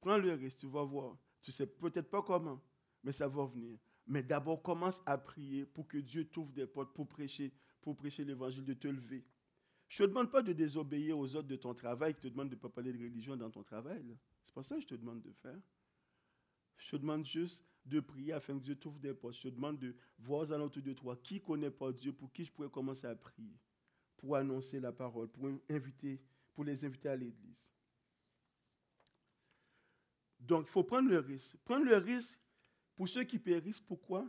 [0.00, 1.16] Prends le risque, tu vas voir.
[1.42, 2.60] Tu ne sais peut-être pas comment,
[3.04, 3.78] mais ça va venir.
[4.06, 7.52] Mais d'abord, commence à prier pour que Dieu t'ouvre des portes pour prêcher,
[7.82, 9.26] pour prêcher l'évangile, de te lever.
[9.88, 12.48] Je ne te demande pas de désobéir aux autres de ton travail, je te demande
[12.48, 14.16] de ne pas parler de religion dans ton travail.
[14.50, 15.60] C'est pas ça que je te demande de faire.
[16.76, 19.36] Je te demande juste de prier afin que Dieu t'ouvre des portes.
[19.36, 22.44] Je te demande de voir aux alentours de toi qui connaît pas Dieu, pour qui
[22.44, 23.56] je pourrais commencer à prier,
[24.16, 26.20] pour annoncer la parole, pour, inviter,
[26.52, 27.64] pour les inviter à l'église.
[30.40, 31.56] Donc, il faut prendre le risque.
[31.58, 32.40] Prendre le risque
[32.96, 33.80] pour ceux qui périssent.
[33.80, 34.28] Pourquoi?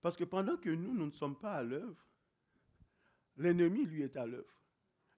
[0.00, 2.02] Parce que pendant que nous, nous ne sommes pas à l'œuvre,
[3.36, 4.62] l'ennemi, lui, est à l'œuvre.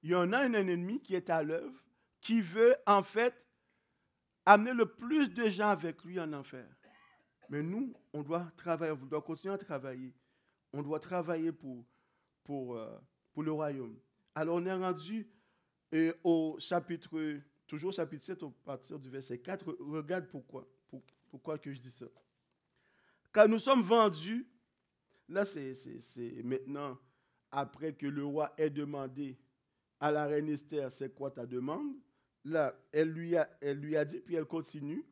[0.03, 1.81] Il y en a un ennemi qui est à l'œuvre,
[2.21, 3.46] qui veut, en fait,
[4.47, 6.67] amener le plus de gens avec lui en enfer.
[7.49, 10.15] Mais nous, on doit travailler, on doit continuer à travailler.
[10.73, 11.85] On doit travailler pour,
[12.45, 12.97] pour, euh,
[13.33, 13.99] pour le royaume.
[14.35, 15.29] Alors, on est rendu
[16.25, 17.11] au chapitre,
[17.67, 19.77] toujours au chapitre 7, à partir du verset 4.
[19.81, 20.67] Regarde pourquoi,
[21.29, 22.07] pourquoi que je dis ça.
[23.33, 24.47] Car nous sommes vendus,
[25.29, 26.99] là c'est maintenant,
[27.51, 29.39] après que le roi ait demandé
[30.01, 31.95] à la reine Esther, c'est quoi ta demande?
[32.93, 35.05] Elle lui, a, dit, puis elle continue,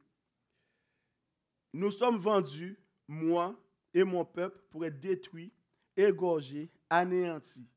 [1.72, 2.78] nous sommes vendus,
[3.08, 3.58] moi
[3.92, 5.52] et mon peuple, pour être détruits,
[5.96, 7.68] égorgés, anéantis.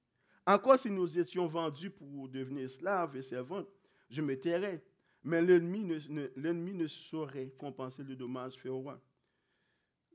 [0.46, 3.68] Encore si nous étions vendus pour devenir esclaves et servantes,
[4.10, 4.84] je me tairais.
[5.24, 5.84] Mais l'ennemi
[6.74, 9.02] ne, saurait compenser le dommage fait au roi.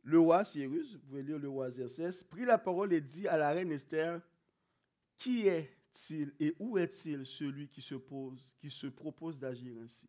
[0.05, 3.37] Le roi Cyrus, vous pouvez lire le roi Xerxès, prit la parole et dit à
[3.37, 4.21] la reine Esther,
[5.19, 5.71] qui est
[6.41, 10.09] et où est-il celui qui se, pose, qui se propose d'agir ainsi?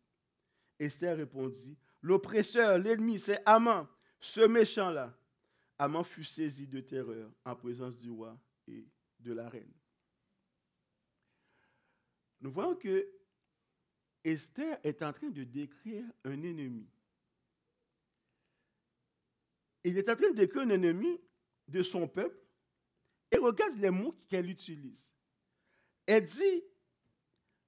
[0.78, 3.86] Esther répondit, l'oppresseur, l'ennemi, c'est Aman,
[4.18, 5.16] ce méchant-là.
[5.78, 8.86] Aman fut saisi de terreur en présence du roi et
[9.20, 9.72] de la reine.
[12.40, 13.08] Nous voyons que
[14.22, 16.88] Esther est en train de décrire un ennemi.
[19.82, 21.20] Il est en train de décrire un ennemi
[21.68, 22.38] de son peuple
[23.30, 25.13] et regarde les mots qu'elle utilise.
[26.06, 26.62] Elle dit,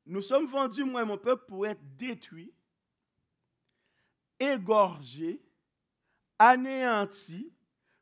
[0.04, 2.52] nous sommes vendus, moi et mon peuple, pour être détruits,
[4.38, 5.42] égorgés,
[6.38, 7.52] anéantis.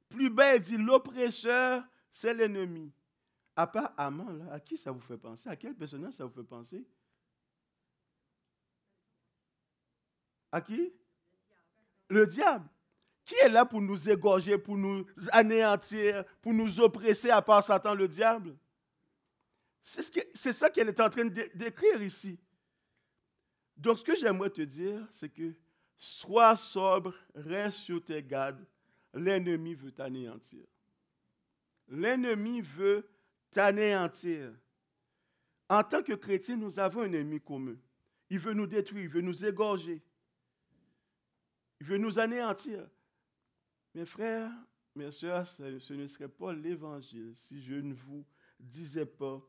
[0.09, 2.93] Plus bas, il dit, l'oppresseur, c'est l'ennemi.
[3.57, 5.49] À part Aman, là, à qui ça vous fait penser?
[5.49, 6.85] À quel personnage ça vous fait penser?
[10.51, 10.93] À qui?
[12.09, 12.69] Le diable.
[13.25, 17.95] Qui est là pour nous égorger, pour nous anéantir, pour nous oppresser à part Satan,
[17.95, 18.57] le diable?
[19.85, 22.41] C'est ça qu'elle est en train d'écrire ici.
[23.77, 25.55] Donc, ce que j'aimerais te dire, c'est que
[25.99, 28.65] sois sobre, reste sur tes gardes.
[29.13, 30.65] L'ennemi veut t'anéantir.
[31.89, 33.07] L'ennemi veut
[33.53, 34.53] t'anéantir.
[35.69, 37.77] En tant que chrétien, nous avons un ennemi commun.
[38.31, 40.03] Il veut nous détruire, il veut nous égorger.
[41.81, 42.89] Il veut nous anéantir.
[43.95, 44.51] Mes frères,
[44.95, 48.25] mes soeurs, ce ne serait pas l'évangile si je ne vous
[48.59, 49.43] disais pas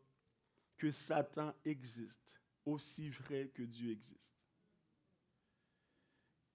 [0.78, 4.36] que Satan existe, aussi vrai que Dieu existe.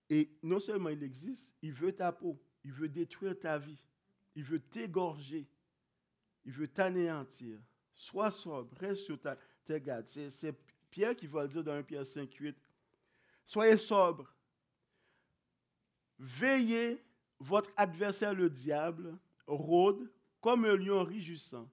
[0.09, 3.79] Et non seulement il existe, il veut ta peau, il veut détruire ta vie,
[4.35, 5.47] il veut t'égorger,
[6.45, 7.61] il veut t'anéantir.
[7.93, 10.07] Sois sobre, reste sur ta, tes gardes.
[10.07, 10.55] C'est
[10.91, 12.57] Pierre qui va le dire dans 1 Pierre 5, 8.
[13.47, 14.35] Soyez sobre.
[16.19, 17.03] Veillez
[17.39, 19.17] votre adversaire le diable
[19.47, 20.11] rôde
[20.41, 21.69] comme un lion rugissant,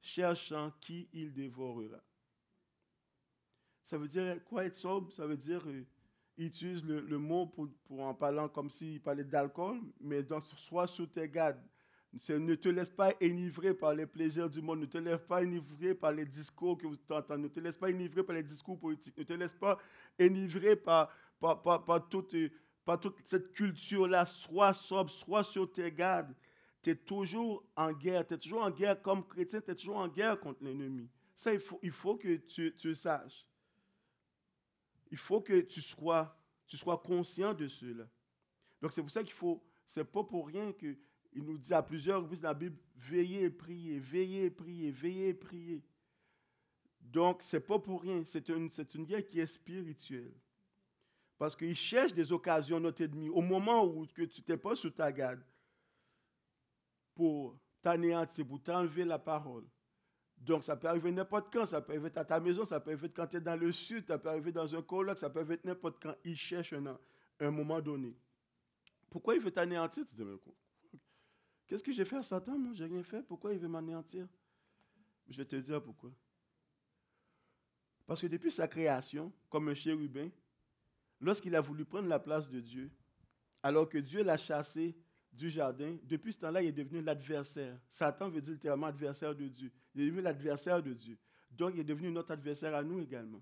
[0.00, 2.02] cherchant qui il dévorera.
[3.82, 5.12] Ça veut dire quoi être sobre?
[5.12, 5.86] Ça veut dire, euh,
[6.36, 7.68] il utilise le, mot pour,
[7.98, 11.62] en parlant comme s'il parlait d'alcool, mais donc sois sous tes gardes.
[12.28, 14.80] Ne te laisse pas enivrer par les plaisirs du monde.
[14.80, 17.42] Ne te laisse pas enivrer par les discours que vous entendez.
[17.42, 19.16] Ne te laisse pas enivrer par les discours politiques.
[19.16, 19.78] Ne te laisse pas
[20.20, 22.50] enivrer par, par, par, par toute euh,
[22.96, 26.34] toute cette culture-là, sois sobre, sois sur tes gardes.
[26.88, 30.08] Tu toujours en guerre, tu es toujours en guerre comme chrétien, tu es toujours en
[30.08, 31.06] guerre contre l'ennemi.
[31.34, 33.46] Ça, il faut, il faut que tu, tu saches.
[35.10, 36.34] Il faut que tu sois,
[36.66, 38.08] tu sois conscient de cela.
[38.80, 40.96] Donc, c'est pour ça qu'il faut, c'est pas pour rien qu'il
[41.34, 45.28] nous dit à plusieurs reprises dans la Bible, veillez et priez, veillez et priez, veillez
[45.28, 45.82] et priez.
[47.00, 48.22] Donc, c'est pas pour rien.
[48.24, 50.34] C'est une, une guerre qui est spirituelle.
[51.36, 54.90] Parce qu'il cherche des occasions, notre ennemi, au moment où que tu n'es pas sous
[54.90, 55.42] ta garde,
[57.18, 59.64] pour t'anéantir, pour t'enlever la parole.
[60.36, 61.66] Donc, ça peut arriver n'importe quand.
[61.66, 64.06] Ça peut arriver à ta maison, ça peut arriver quand tu es dans le sud,
[64.06, 66.14] ça peut arriver dans un colloque, ça peut arriver n'importe quand.
[66.24, 66.96] Il cherche un,
[67.40, 68.16] un moment donné.
[69.10, 70.06] Pourquoi il veut t'anéantir?
[70.06, 70.22] Tu dis,
[71.66, 73.24] qu'est-ce que j'ai fait à Satan Moi, j'ai rien fait.
[73.24, 74.28] Pourquoi il veut m'anéantir?
[75.26, 76.12] Je vais te dire pourquoi.
[78.06, 80.28] Parce que depuis sa création, comme un chérubin,
[81.20, 82.92] lorsqu'il a voulu prendre la place de Dieu,
[83.60, 84.96] alors que Dieu l'a chassé
[85.38, 87.78] du jardin, depuis ce temps-là, il est devenu l'adversaire.
[87.88, 89.70] Satan veut dire littéralement adversaire de Dieu.
[89.94, 91.16] Il est devenu l'adversaire de Dieu.
[91.50, 93.40] Donc, il est devenu notre adversaire à nous également.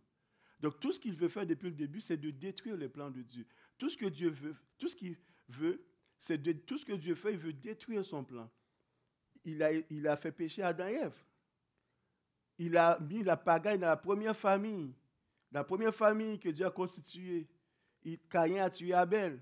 [0.61, 3.22] Donc, tout ce qu'il veut faire depuis le début, c'est de détruire les plans de
[3.22, 3.47] Dieu.
[3.78, 5.16] Tout ce que Dieu veut, tout ce qu'il
[5.49, 5.82] veut,
[6.18, 8.51] c'est de, tout ce que Dieu fait, il veut détruire son plan.
[9.44, 11.16] Il a, il a fait pécher Adam et Ève.
[12.59, 14.94] Il a mis la pagaille dans la première famille.
[15.51, 17.49] La première famille que Dieu a constituée.
[18.28, 19.40] Caïn a tué Abel.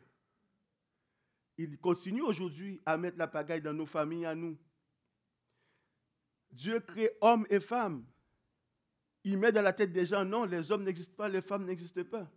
[1.57, 4.59] Il continue aujourd'hui à mettre la pagaille dans nos familles à nous.
[6.50, 8.05] Dieu crée hommes et femmes.
[9.24, 12.05] Il met dans la tête des gens, non, les hommes n'existent pas, les femmes n'existent
[12.05, 12.30] pas.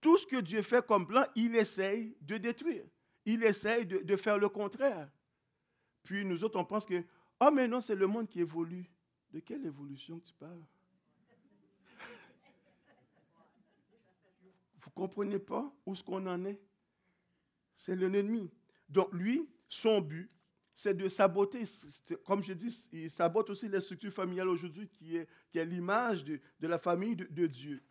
[0.00, 2.84] Tout ce que Dieu fait comme plan, il essaye de détruire.
[3.24, 5.10] Il essaye de, faire le contraire.
[6.02, 7.04] Puis nous autres, on pense que,
[7.40, 8.90] oh mais non, c'est le monde qui évolue.
[9.30, 10.62] De quelle évolution tu parles?
[14.80, 16.60] Vous ne comprenez pas où ce qu'on en est?
[17.82, 18.48] C'est l'ennemi.
[18.88, 20.30] Donc lui, son but,
[20.72, 21.64] c'est de saboter,
[22.24, 26.22] comme je dis, il sabote aussi les structures familiales aujourd'hui, qui est, qui est l'image
[26.22, 27.82] de, de, la famille de, Dieu.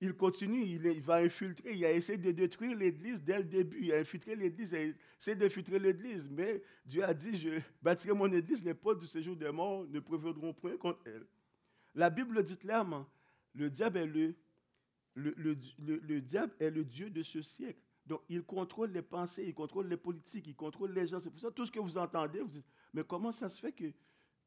[0.00, 3.92] Il continue, il, va infiltrer, il a essayé de détruire l'Église dès le début, il
[3.92, 8.32] a infiltré l'Église, il a essayé d'infiltrer l'Église, mais Dieu a dit, je bâtirai mon
[8.32, 11.24] Église, les portes du séjour des morts ne prévaudront point contre elle.
[11.94, 13.08] La Bible dit clairement,
[13.54, 14.34] le diable est le
[15.14, 17.80] le, diable est le Dieu de ce siècle.
[18.10, 21.20] Donc, il contrôle les pensées, il contrôle les politiques, il contrôle les gens.
[21.20, 23.70] C'est pour ça, tout ce que vous entendez, vous dites, mais comment ça se fait
[23.70, 23.84] que,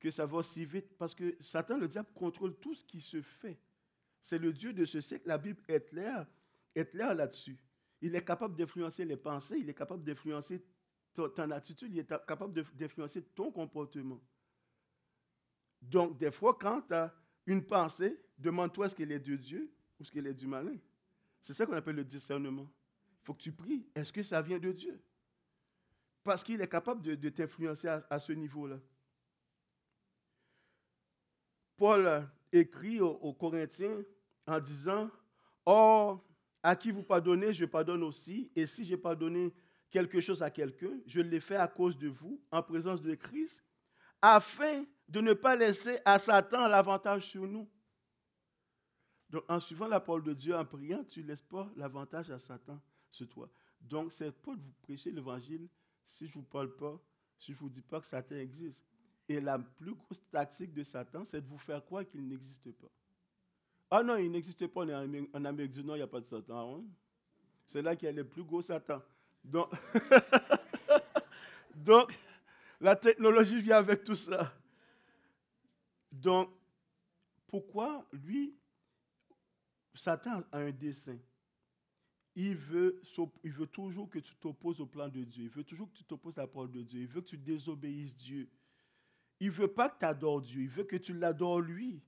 [0.01, 0.97] que ça va si vite?
[0.97, 3.57] Parce que Satan, le diable, contrôle tout ce qui se fait.
[4.21, 5.29] C'est le Dieu de ce siècle.
[5.29, 6.27] La Bible est claire,
[6.75, 7.57] est claire là-dessus.
[8.01, 10.61] Il est capable d'influencer les pensées, il est capable d'influencer
[11.13, 14.19] ton, attitude, il est capable d'influencer ton comportement.
[15.81, 20.03] Donc, des fois, quand tu as une pensée, demande-toi ce qu'elle est de Dieu ou
[20.03, 20.75] ce qu'il est du malin.
[21.41, 22.67] C'est ça qu'on appelle le discernement.
[23.23, 23.87] Faut que tu pries.
[23.95, 25.01] Est-ce que ça vient de Dieu?
[26.23, 28.79] Parce qu'il est capable de, t'influencer à, ce niveau-là.
[31.77, 34.03] Paul écrit aux, Corinthiens
[34.45, 35.09] en disant,
[35.65, 36.23] Or,
[36.61, 38.51] à qui vous pardonnez, je pardonne aussi.
[38.55, 39.53] Et si j'ai pardonné
[39.89, 43.63] quelque chose à quelqu'un, je l'ai fait à cause de vous, en présence de Christ,
[44.21, 47.69] afin de ne pas laisser à Satan l'avantage sur nous.
[49.29, 52.39] Donc, en suivant la parole de Dieu, en priant, tu ne laisses pas l'avantage à
[52.39, 52.81] Satan
[53.21, 53.49] toi.
[53.79, 55.67] Donc, c'est pas de vous prêcher l'évangile
[56.07, 56.99] si je ne vous parle pas,
[57.37, 58.83] si je ne vous dis pas que Satan existe.
[59.29, 62.89] Et la plus grosse tactique de Satan, c'est de vous faire croire qu'il n'existe pas.
[63.89, 66.77] Ah non, il n'existe pas en Amérique du Nord, il n'y a pas de Satan.
[66.77, 66.83] Hein?
[67.67, 69.01] C'est là qu'il y a le plus gros Satan.
[69.43, 69.69] Donc,
[71.83, 72.17] Donc,
[72.79, 74.53] la technologie vient avec tout ça.
[76.11, 76.49] Donc,
[77.47, 78.55] pourquoi lui,
[79.93, 81.17] Satan a un dessein?
[82.35, 83.01] Il veut,
[83.43, 85.43] il veut toujours que tu t'opposes au plan de Dieu.
[85.43, 87.01] Il veut toujours que tu t'opposes à la parole de Dieu.
[87.01, 88.49] Il veut que tu désobéisses Dieu.
[89.39, 90.61] Il ne veut pas que tu adores Dieu.
[90.63, 92.01] Il veut que tu l'adores lui.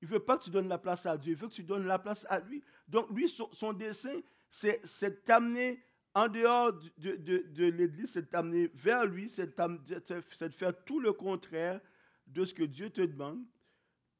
[0.00, 1.32] Il ne veut pas que tu donnes la place à Dieu.
[1.32, 2.62] Il veut que tu donnes la place à lui.
[2.86, 5.82] Donc, lui, son, dessein, c'est t'amener
[6.14, 11.80] en dehors de, de, l'Église, c'est t'amener vers lui, c'est de faire tout le contraire
[12.26, 13.44] de ce que Dieu te demande,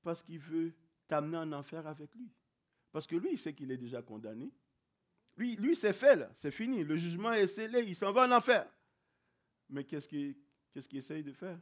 [0.02, 0.74] parce qu'il veut
[1.06, 2.30] t'amener en enfer avec lui.
[2.92, 4.50] Parce que lui, il sait qu'il est déjà condamné.
[5.38, 6.30] Lui, c'est fait, là.
[6.34, 6.82] C'est fini.
[6.82, 7.82] Le jugement est scellé.
[7.86, 8.68] Il s'en va en enfer.
[9.70, 10.34] Mais qu'est-ce qu'il
[10.98, 11.58] essaye de faire?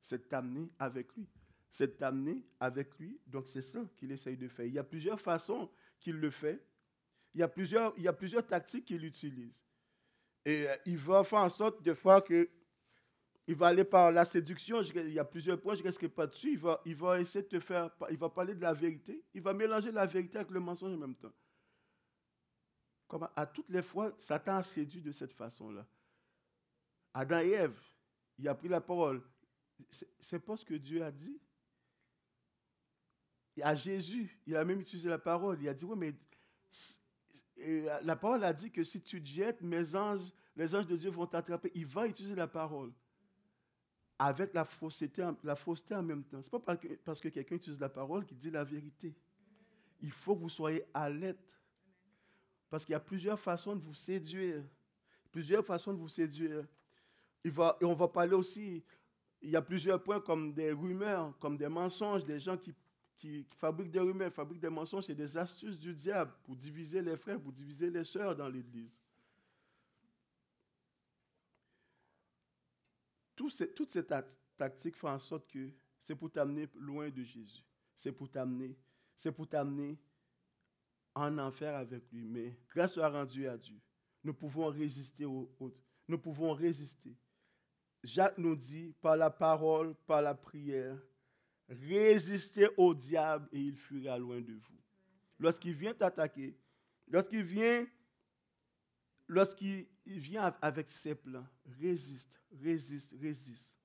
[0.00, 1.28] C'est t'amener avec lui.
[1.70, 3.20] C'est t'amener avec lui.
[3.26, 4.64] Donc, c'est ça qu'il essaye de faire.
[4.64, 5.70] Il y a plusieurs façons
[6.00, 6.64] qu'il le fait.
[7.34, 9.60] Il y a plusieurs, tactiques qu'il utilise.
[10.44, 12.48] Et euh, il va faire en sorte, des fois, que
[13.48, 14.80] il va aller par la séduction.
[14.80, 16.52] Il y a plusieurs points, je ne resterai pas dessus.
[16.52, 17.90] Il va, il va essayer de te faire.
[18.10, 19.22] Il va parler de la vérité.
[19.34, 21.32] Il va mélanger la vérité avec le mensonge en même temps.
[23.08, 25.86] Comme à toutes les fois, Satan a séduit de cette façon-là.
[27.14, 27.80] Adam et Ève,
[28.38, 29.22] il a pris la parole.
[30.20, 31.40] C'est pas ce que Dieu a dit.
[33.62, 35.58] À Jésus, il a même utilisé la parole.
[35.60, 36.14] Il a dit, oui, mais
[38.02, 41.26] la parole a dit que si tu jettes, mes anges, les anges de Dieu vont
[41.26, 41.70] t'attraper.
[41.74, 42.92] Il va utiliser la parole
[44.18, 46.42] avec la fausseté, la fausseté en même temps.
[46.42, 49.14] Ce n'est pas parce que, que quelqu'un utilise la parole qu'il dit la vérité.
[50.00, 51.38] Il faut que vous soyez alerte
[52.68, 54.62] parce qu'il y a plusieurs façons de vous séduire.
[55.30, 56.64] Plusieurs façons de vous séduire.
[57.44, 57.50] Et
[57.84, 58.82] on va parler aussi,
[59.40, 62.74] il y a plusieurs points comme des rumeurs, comme des mensonges, des gens qui,
[63.56, 67.40] fabriquent des rumeurs, fabriquent des mensonges, c'est des astuces du diable pour diviser les frères,
[67.40, 68.90] pour diviser les sœurs dans l'Église.
[73.34, 74.04] Tout toutes ces
[74.56, 77.62] tactiques font en sorte que c'est pour t'amener loin de Jésus.
[77.94, 78.76] C'est pour t'amener,
[79.16, 79.98] c'est pour t'amener
[81.16, 82.28] en enfer avec lui.
[82.28, 83.80] Mais grâce soit rendue à Dieu,
[84.22, 85.80] nous pouvons résister aux autres.
[86.06, 87.16] Nous pouvons résister.
[88.04, 90.96] Jacques nous dit, par la parole, par la prière,
[91.68, 94.80] résistez au diable et il fuira loin de vous.
[95.38, 96.56] Lorsqu'il vient t'attaquer,
[97.08, 97.86] lorsqu'il vient,
[99.26, 101.46] lorsqu'il vient avec ses plans,
[101.80, 103.76] résiste, résiste, résiste.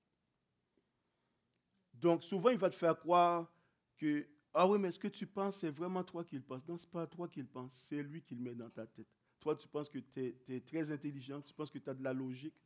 [1.94, 3.52] Donc souvent, il va te faire croire
[3.98, 6.78] que ah oui, mais est-ce que tu penses c'est vraiment toi qui le penses Non,
[6.78, 9.08] ce n'est pas toi qui le pense, c'est lui qui le met dans ta tête.
[9.39, 12.14] Toi, tu penses que tu es, très intelligent, tu penses que tu as de la
[12.14, 12.62] logique?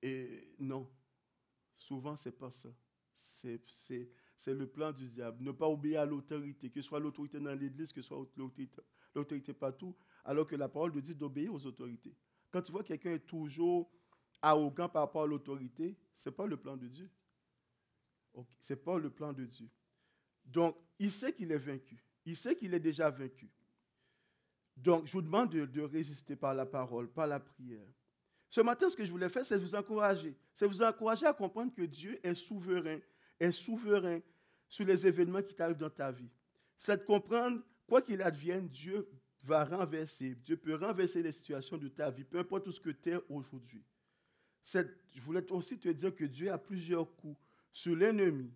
[0.00, 0.88] Et non,
[1.74, 2.68] souvent, ce n'est pas ça.
[3.16, 3.60] C'est
[4.46, 5.42] le plan du diable.
[5.42, 8.24] Ne pas obéir à l'autorité, que ce soit l'autorité dans l'Église, que ce soit
[9.14, 12.14] l'autorité partout, alors que la parole dit d'obéir aux autorités.
[12.50, 13.90] Quand tu vois quelqu'un est toujours
[14.40, 17.10] arrogant par rapport à l'autorité, ce n'est pas le plan de Dieu.
[18.60, 19.68] Ce n'est pas le plan de Dieu.
[20.44, 22.02] Donc, il sait qu'il est vaincu.
[22.24, 23.50] Il sait qu'il est déjà vaincu.
[24.76, 27.86] Donc, je vous demande de, résister par la parole, par la prière.
[28.48, 30.36] Ce matin, ce que je voulais faire, c'est vous encourager.
[30.52, 32.98] C'est vous encourager à comprendre que Dieu est souverain,
[33.40, 34.20] est souverain
[34.68, 36.30] sur les événements qui t'arrivent dans ta vie.
[36.78, 39.08] C'est de comprendre, quoi qu'il advienne, Dieu
[39.42, 40.34] va renverser.
[40.36, 43.82] Dieu peut renverser les situations de ta vie, peu importe ce que tu es aujourd'hui.
[44.64, 47.36] Je voulais aussi te dire que Dieu a plusieurs coups
[47.72, 48.52] sur l'ennemi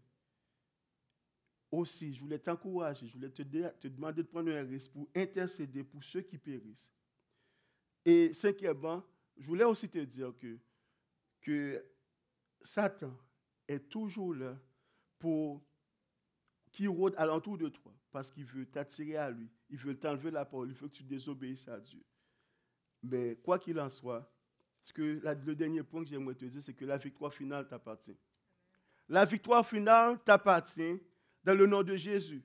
[1.71, 3.43] aussi, je voulais t'encourager, je voulais te,
[3.89, 6.89] demander de prendre un risque pour intercéder pour ceux qui périssent.
[8.05, 9.03] Et cinquièmement,
[9.37, 10.59] je voulais aussi te dire que,
[11.41, 11.85] que
[12.63, 13.17] Satan
[13.67, 14.57] est toujours là
[15.19, 15.63] pour
[16.71, 20.45] qui rôde alentour de toi, parce qu'il veut t'attirer à lui, il veut t'enlever la
[20.45, 22.05] parole, il veut que tu désobéisses à Dieu.
[23.03, 24.31] Mais quoi qu'il en soit,
[24.83, 28.17] ce que le dernier point que j'aimerais te dire, c'est que la victoire finale t'appartient.
[29.09, 31.01] La victoire finale t'appartient
[31.47, 32.43] dans le nom de Jésus.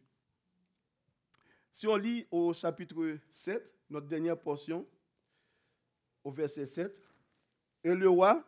[1.74, 4.88] Si on lit au chapitre 7, notre dernière portion,
[6.24, 6.96] au verset 7,
[7.84, 8.48] et le roi,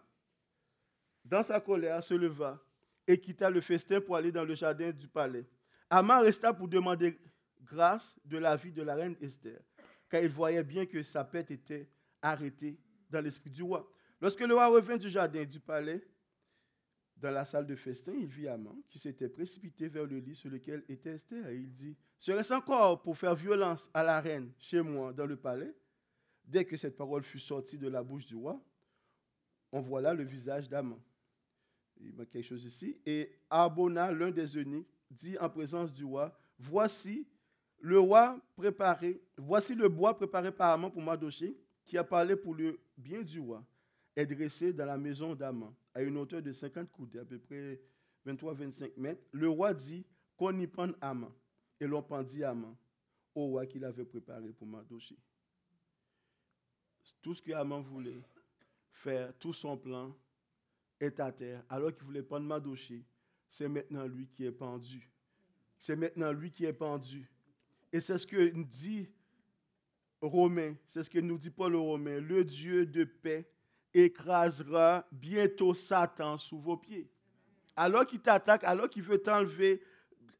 [1.26, 2.64] dans sa colère, se leva
[3.08, 5.50] et quitta le festin pour aller dans le jardin du palais.
[5.90, 7.20] Aman resta pour demander
[7.64, 9.60] grâce de la vie de la reine Esther,
[10.08, 11.90] car il voyait bien que sa pète était
[12.22, 12.78] arrêtée
[13.10, 13.90] dans l'esprit du roi.
[14.22, 16.06] Lorsque le roi revint du jardin du palais,
[17.18, 20.50] dans la salle de festin, il vit Amant qui s'était précipité vers le lit sur
[20.50, 24.82] lequel était Esther et il dit Serait-ce encore pour faire violence à la reine chez
[24.82, 25.74] moi dans le palais?
[26.46, 28.62] Dès que cette parole fut sortie de la bouche du roi,
[29.72, 31.00] on voit là le visage d'Amant.
[32.02, 32.98] Il manque quelque chose ici.
[33.06, 37.28] Et Arbona, l'un des eunuques, dit en présence du roi Voici
[37.80, 42.56] le roi préparé, voici le bois préparé par Amant pour Mardoché, qui a parlé pour
[42.56, 43.64] le bien du roi,
[44.16, 47.80] est dressé dans la maison d'Amant, à une hauteur de 50 coudes, à peu près
[48.26, 49.24] 23-25 mètres.
[49.32, 50.06] Le roi dit
[50.38, 51.34] qu'on y prenne Amant,
[51.80, 52.78] et l'on pendit Amant
[53.36, 55.18] au roi qu'il avait préparé pour Mardoché.
[57.22, 58.22] Tout ce que Amant voulait
[58.92, 60.16] faire, tout son plan
[61.00, 63.04] est à terre, alors qu'il voulait prendre Mardoché,
[63.50, 65.10] c'est maintenant lui qui est pendu.
[65.78, 67.30] C'est maintenant lui qui est pendu.
[67.92, 69.10] Et c'est ce que dit
[70.22, 72.20] Romain, c'est ce que nous dit Paul aux Romains.
[72.20, 73.53] Le Dieu de paix
[73.94, 77.10] écrasera bientôt Satan sous vos pieds.
[77.76, 79.82] Alors qu'il t'attaque, alors qu'il veut t'enlever,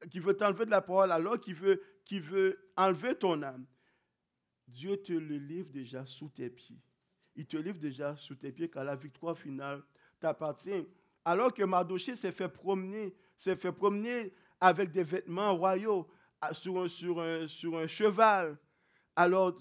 [0.10, 3.66] qu'il veut t'enlever de la parole, alors qu'il veut, qu'il veut enlever ton âme,
[4.68, 6.82] Dieu te le livre déjà sous tes pieds.
[7.36, 9.84] Il te livre déjà sous tes pieds car la victoire finale
[10.20, 10.88] t'appartient.
[11.26, 16.08] Alors que Mardoché s'est fait promener, s'est fait promener avec des vêtements royaux
[16.52, 18.58] sur un, sur un, cheval,
[19.16, 19.58] alors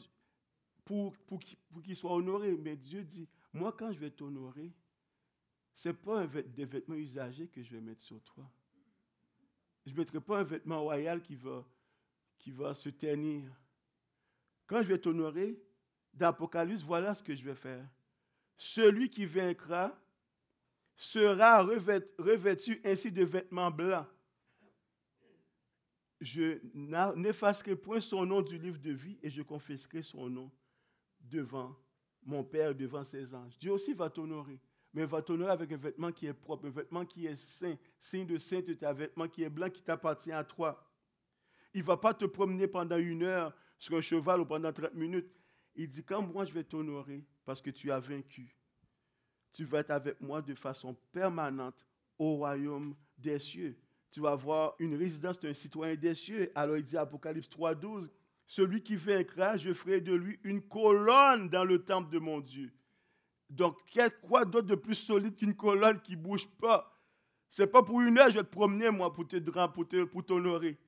[0.84, 1.40] pour, pour,
[1.82, 2.56] qu'il soit honoré.
[2.56, 4.72] Mais Dieu dit, moi quand je vais t'honorer,
[5.74, 8.50] ce n'est pas un, des vêtements usagés que je vais mettre sur toi.
[9.86, 11.66] Je ne mettrai pas un vêtement royal qui va,
[12.38, 13.50] qui va se ternir.
[14.66, 15.60] Quand je vais t'honorer,
[16.14, 17.86] dans l'Apocalypse, voilà ce que je vais faire.
[18.56, 19.98] Celui qui vaincra
[20.94, 24.06] sera revêtu ainsi de vêtements blancs.
[26.20, 26.60] Je
[27.16, 30.52] n'effacerai point son nom du livre de vie et je confesserai son nom
[31.20, 31.74] devant
[32.24, 33.58] mon Père, devant ses anges.
[33.58, 34.60] Dieu aussi va t'honorer,
[34.92, 38.26] mais va t'honorer avec un vêtement qui est propre, un vêtement qui est saint, signe
[38.26, 40.88] de sainteté, un vêtement qui est blanc, qui t'appartient à toi.
[41.74, 44.94] Il ne va pas te promener pendant une heure sur un cheval ou pendant 30
[44.94, 45.30] minutes.
[45.74, 48.54] Il dit, quand moi je vais t'honorer, parce que tu as vaincu,
[49.52, 51.86] tu vas être avec moi de façon permanente
[52.18, 53.76] au royaume des cieux.
[54.10, 56.52] Tu vas avoir une résidence d'un citoyen des cieux.
[56.54, 58.10] Alors il dit Apocalypse 3.12,
[58.52, 62.70] celui qui vaincra, je ferai de lui une colonne dans le temple de mon Dieu.
[63.48, 63.78] Donc,
[64.20, 66.94] quoi d'autre de plus solide qu'une colonne qui ne bouge pas?
[67.48, 70.78] Ce n'est pas pour une heure, je vais te promener, moi, pour te pour t'honorer.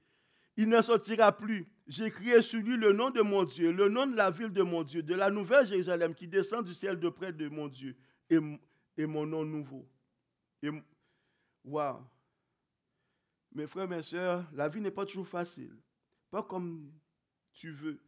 [0.58, 1.66] Il ne sortira plus.
[1.86, 4.82] J'écrirai sur lui le nom de mon Dieu, le nom de la ville de mon
[4.82, 7.96] Dieu, de la nouvelle Jérusalem qui descend du ciel de près de mon Dieu,
[8.28, 8.40] et,
[8.98, 9.88] et mon nom nouveau.
[11.64, 12.04] Waouh!
[13.52, 15.74] Mes frères, mes sœurs, la vie n'est pas toujours facile.
[16.30, 16.92] Pas comme
[17.55, 18.00] tu veux.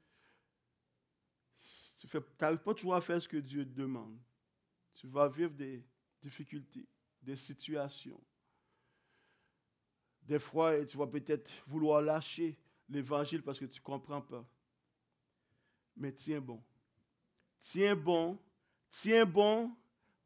[1.99, 2.07] Tu
[2.41, 4.19] n'arrives pas toujours à faire ce que Dieu te demande.
[4.95, 5.85] Tu vas vivre des
[6.21, 6.87] difficultés,
[7.23, 8.23] des situations.
[10.23, 14.47] Des fois, tu vas peut-être vouloir lâcher l'évangile parce que tu ne comprends pas.
[15.97, 16.63] Mais tiens bon.
[17.61, 18.39] Tiens bon.
[18.91, 19.77] Tiens bon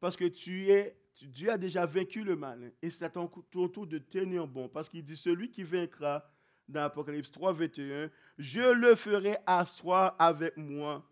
[0.00, 2.72] parce que tu es, Dieu a déjà vaincu le mal.
[2.80, 4.68] Et c'est à ton tour de tenir bon.
[4.68, 6.29] Parce qu'il dit, celui qui vaincra,
[6.70, 11.04] dans Apocalypse 3, 21, je le ferai asseoir avec moi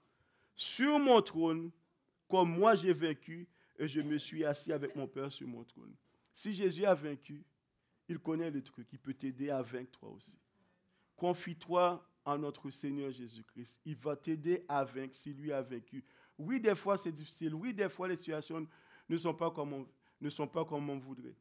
[0.54, 1.70] sur mon trône,
[2.28, 3.48] comme moi j'ai vaincu,
[3.78, 5.94] et je me suis assis avec mon Père sur mon trône.
[6.34, 7.44] Si Jésus a vaincu,
[8.08, 10.38] il connaît le truc, il peut t'aider à vaincre toi aussi.
[11.16, 13.80] Confie-toi en notre Seigneur Jésus-Christ.
[13.84, 16.04] Il va t'aider à vaincre si lui a vaincu.
[16.38, 17.54] Oui, des fois c'est difficile.
[17.54, 18.66] Oui, des fois les situations
[19.08, 19.88] ne sont pas comme on,
[20.20, 21.36] ne sont pas comme on voudrait.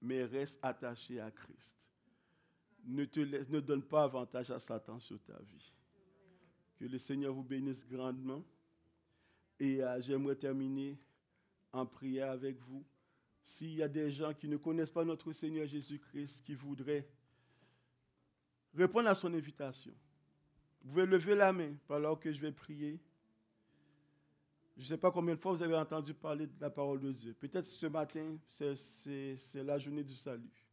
[0.00, 1.76] Mais reste attaché à Christ
[2.86, 5.72] ne, donne pas avantage à Satan sur ta vie.
[6.76, 8.44] Que le Seigneur vous bénisse grandement.
[9.58, 10.98] Et euh, j'aimerais terminer
[11.72, 12.84] en prière avec vous.
[13.44, 17.06] S'il y a des gens qui ne connaissent pas notre Seigneur Jésus-Christ, qui voudraient
[18.74, 19.94] répondre à son invitation,
[20.82, 22.98] vous pouvez lever la main pendant que je vais prier.
[24.76, 27.12] Je ne sais pas combien de fois vous avez entendu parler de la parole de
[27.12, 27.34] Dieu.
[27.34, 30.63] Peut-être ce matin, c'est la journée du salut.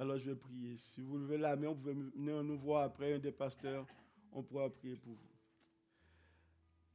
[0.00, 0.78] Alors je vais prier.
[0.78, 3.86] Si vous levez la main, vous pouvez venir nous voir après, un des pasteurs,
[4.32, 5.28] on pourra prier pour vous.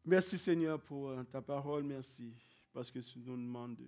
[0.06, 2.34] Merci Seigneur pour euh, ta parole, merci,
[2.74, 3.88] parce que tu nous demandes,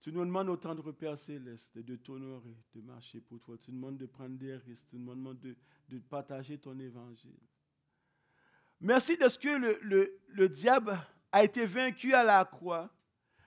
[0.00, 3.58] tu nous demandes autant de repères célestes, de t'honorer, de marcher pour toi.
[3.58, 5.56] Tu nous demandes de prendre des risques, tu nous demandes de,
[5.88, 7.34] de partager ton évangile.
[8.80, 10.96] Merci de ce que le, le, le diable
[11.32, 12.88] a été vaincu à la croix.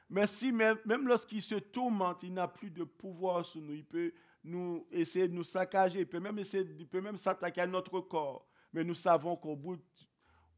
[0.10, 3.74] Merci, même, même lorsqu'il se tourmente, il n'a plus de pouvoir sur nous.
[3.74, 4.14] Il peut
[4.46, 8.00] nous essayer de nous saccager, il peut même essayer, il peut même s'attaquer à notre
[8.02, 8.48] corps.
[8.72, 9.82] Mais nous savons qu'au bout,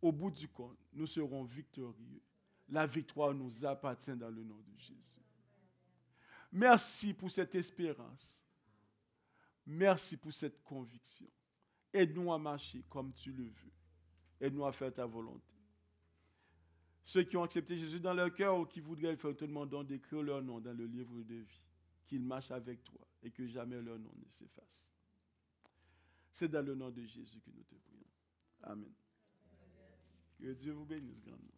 [0.02, 2.22] au bout du compte, nous serons victorieux.
[2.70, 5.22] La victoire nous appartient dans le nom de Jésus.
[6.52, 8.44] Merci pour cette espérance.
[9.66, 11.28] Merci pour cette conviction.
[11.94, 13.74] Aide-nous à marcher comme tu le veux.
[14.42, 15.56] Aide-nous à faire ta volonté.
[17.04, 19.84] Ceux qui ont accepté Jésus dans leur cœur ou qui voudraient le faire, te demandons
[19.84, 21.62] d'écrire leur nom dans le livre de vie,
[22.06, 24.88] qu'ils marchent avec toi et que jamais leur nom ne s'efface.
[26.32, 28.08] C'est dans le nom de Jésus que nous te prions.
[28.64, 28.94] Amen.
[30.40, 31.57] Que Dieu vous bénisse grandement.